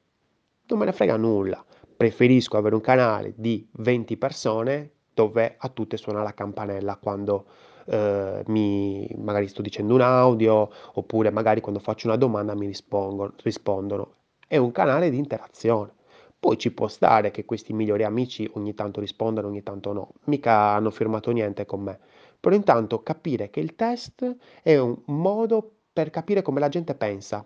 Non 0.67 0.79
me 0.79 0.85
ne 0.85 0.91
frega 0.91 1.17
nulla. 1.17 1.63
Preferisco 1.97 2.57
avere 2.57 2.75
un 2.75 2.81
canale 2.81 3.33
di 3.35 3.67
20 3.71 4.17
persone 4.17 4.91
dove 5.13 5.55
a 5.57 5.69
tutte 5.69 5.97
suona 5.97 6.21
la 6.21 6.33
campanella 6.33 6.95
quando 6.95 7.45
eh, 7.85 8.43
mi, 8.47 9.09
magari 9.17 9.47
sto 9.47 9.61
dicendo 9.61 9.95
un 9.95 10.01
audio 10.01 10.69
oppure 10.93 11.31
magari 11.31 11.59
quando 11.59 11.79
faccio 11.79 12.07
una 12.07 12.15
domanda 12.15 12.55
mi 12.55 12.67
rispondono. 12.67 14.13
È 14.47 14.57
un 14.57 14.71
canale 14.71 15.09
di 15.09 15.17
interazione. 15.17 15.93
Poi 16.39 16.57
ci 16.57 16.71
può 16.71 16.87
stare 16.87 17.31
che 17.31 17.43
questi 17.43 17.73
migliori 17.73 18.03
amici 18.03 18.49
ogni 18.53 18.73
tanto 18.73 19.01
rispondano, 19.01 19.47
ogni 19.47 19.61
tanto 19.61 19.91
no, 19.91 20.13
mica 20.25 20.53
hanno 20.53 20.89
firmato 20.89 21.31
niente 21.31 21.65
con 21.65 21.81
me. 21.81 21.99
Però 22.39 22.55
intanto 22.55 23.03
capire 23.03 23.49
che 23.49 23.59
il 23.59 23.75
test 23.75 24.35
è 24.61 24.77
un 24.77 24.97
modo 25.05 25.71
per 25.91 26.09
capire 26.11 26.41
come 26.41 26.61
la 26.61 26.69
gente 26.69 26.95
pensa 26.95 27.45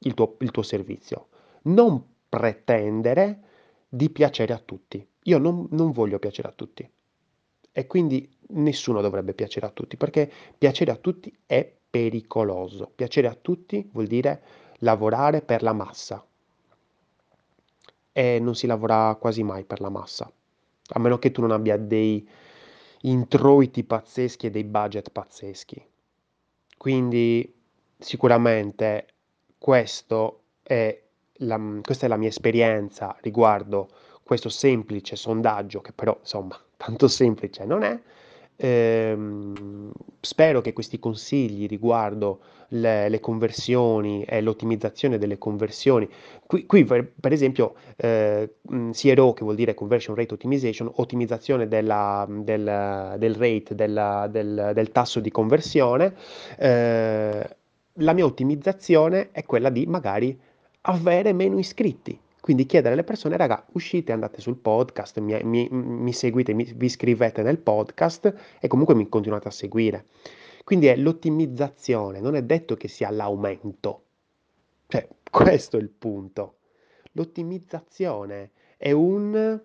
il 0.00 0.12
tuo, 0.12 0.36
il 0.40 0.50
tuo 0.50 0.62
servizio. 0.62 1.28
Non 1.62 2.04
pretendere 2.28 3.40
di 3.88 4.10
piacere 4.10 4.52
a 4.52 4.58
tutti. 4.58 5.06
Io 5.24 5.38
non, 5.38 5.66
non 5.70 5.90
voglio 5.92 6.18
piacere 6.18 6.48
a 6.48 6.52
tutti. 6.52 6.88
E 7.72 7.86
quindi 7.86 8.30
nessuno 8.48 9.00
dovrebbe 9.00 9.32
piacere 9.32 9.66
a 9.66 9.70
tutti, 9.70 9.96
perché 9.96 10.30
piacere 10.58 10.90
a 10.90 10.96
tutti 10.96 11.34
è 11.46 11.70
pericoloso. 11.88 12.90
Piacere 12.94 13.28
a 13.28 13.34
tutti 13.34 13.88
vuol 13.92 14.06
dire 14.06 14.42
lavorare 14.80 15.40
per 15.40 15.62
la 15.62 15.72
massa. 15.72 16.25
E 18.18 18.38
non 18.40 18.54
si 18.54 18.66
lavora 18.66 19.14
quasi 19.20 19.42
mai 19.42 19.64
per 19.64 19.82
la 19.82 19.90
massa, 19.90 20.24
a 20.24 20.98
meno 20.98 21.18
che 21.18 21.32
tu 21.32 21.42
non 21.42 21.50
abbia 21.50 21.76
dei 21.76 22.26
introiti 23.02 23.84
pazzeschi 23.84 24.46
e 24.46 24.50
dei 24.50 24.64
budget 24.64 25.10
pazzeschi. 25.10 25.86
Quindi 26.78 27.54
sicuramente 27.98 29.06
è 30.62 31.02
la, 31.40 31.60
questa 31.82 32.06
è 32.06 32.08
la 32.08 32.16
mia 32.16 32.28
esperienza 32.28 33.14
riguardo 33.20 33.90
questo 34.22 34.48
semplice 34.48 35.14
sondaggio, 35.14 35.82
che 35.82 35.92
però 35.92 36.16
insomma 36.18 36.58
tanto 36.78 37.08
semplice 37.08 37.66
non 37.66 37.82
è. 37.82 38.00
Ehm, 38.58 39.90
spero 40.20 40.60
che 40.62 40.72
questi 40.72 40.98
consigli 40.98 41.66
riguardo 41.66 42.40
le, 42.68 43.08
le 43.08 43.20
conversioni 43.20 44.24
e 44.24 44.40
l'ottimizzazione 44.40 45.18
delle 45.18 45.38
conversioni, 45.38 46.08
qui, 46.46 46.66
qui 46.66 46.84
per, 46.84 47.10
per, 47.20 47.32
esempio 47.32 47.74
eh, 47.96 48.54
CRO 48.92 49.32
che 49.34 49.44
vuol 49.44 49.54
dire 49.54 49.74
Conversion 49.74 50.16
Rate 50.16 50.34
Optimization, 50.34 50.90
ottimizzazione 50.96 51.68
della, 51.68 52.26
del, 52.28 53.14
del, 53.18 53.34
rate, 53.34 53.74
della, 53.74 54.26
del, 54.30 54.72
del, 54.74 54.90
tasso 54.90 55.20
di 55.20 55.30
conversione, 55.30 56.14
eh, 56.58 57.56
la 58.00 58.12
mia 58.12 58.24
ottimizzazione 58.24 59.30
è 59.32 59.44
quella 59.44 59.70
di 59.70 59.86
magari 59.86 60.38
avere 60.82 61.32
meno 61.32 61.58
iscritti. 61.58 62.18
Quindi 62.46 62.66
chiedere 62.66 62.94
alle 62.94 63.02
persone, 63.02 63.36
raga, 63.36 63.66
uscite, 63.72 64.12
andate 64.12 64.40
sul 64.40 64.54
podcast, 64.54 65.18
mi, 65.18 65.36
mi, 65.42 65.66
mi 65.68 66.12
seguite, 66.12 66.54
mi, 66.54 66.62
vi 66.62 66.86
iscrivete 66.86 67.42
nel 67.42 67.58
podcast 67.58 68.32
e 68.60 68.68
comunque 68.68 68.94
mi 68.94 69.08
continuate 69.08 69.48
a 69.48 69.50
seguire. 69.50 70.04
Quindi 70.62 70.86
è 70.86 70.94
l'ottimizzazione, 70.94 72.20
non 72.20 72.36
è 72.36 72.44
detto 72.44 72.76
che 72.76 72.86
sia 72.86 73.10
l'aumento. 73.10 74.02
Cioè, 74.86 75.08
questo 75.28 75.76
è 75.76 75.80
il 75.80 75.88
punto. 75.88 76.58
L'ottimizzazione 77.14 78.52
è 78.76 78.92
un 78.92 79.60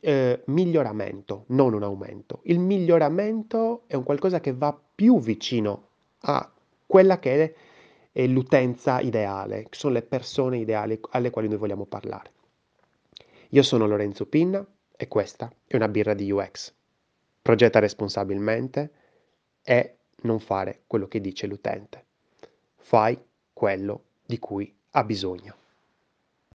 eh, 0.00 0.42
miglioramento, 0.46 1.44
non 1.48 1.74
un 1.74 1.82
aumento. 1.82 2.40
Il 2.44 2.60
miglioramento 2.60 3.82
è 3.88 3.94
un 3.94 4.04
qualcosa 4.04 4.40
che 4.40 4.54
va 4.54 4.74
più 4.94 5.20
vicino 5.20 5.88
a 6.20 6.50
quella 6.86 7.18
che 7.18 7.44
è 7.44 7.54
è 8.12 8.26
l'utenza 8.26 9.00
ideale, 9.00 9.66
sono 9.70 9.94
le 9.94 10.02
persone 10.02 10.58
ideali 10.58 11.00
alle 11.10 11.30
quali 11.30 11.48
noi 11.48 11.56
vogliamo 11.56 11.86
parlare. 11.86 12.30
Io 13.50 13.62
sono 13.62 13.86
Lorenzo 13.86 14.26
Pinna 14.26 14.64
e 14.94 15.08
questa 15.08 15.50
è 15.66 15.76
una 15.76 15.88
birra 15.88 16.14
di 16.14 16.30
UX. 16.30 16.72
Progetta 17.40 17.78
responsabilmente 17.78 18.90
e 19.62 19.96
non 20.22 20.38
fare 20.38 20.82
quello 20.86 21.08
che 21.08 21.20
dice 21.20 21.46
l'utente. 21.46 22.04
Fai 22.76 23.18
quello 23.52 24.04
di 24.24 24.38
cui 24.38 24.72
ha 24.90 25.04
bisogno. 25.04 25.61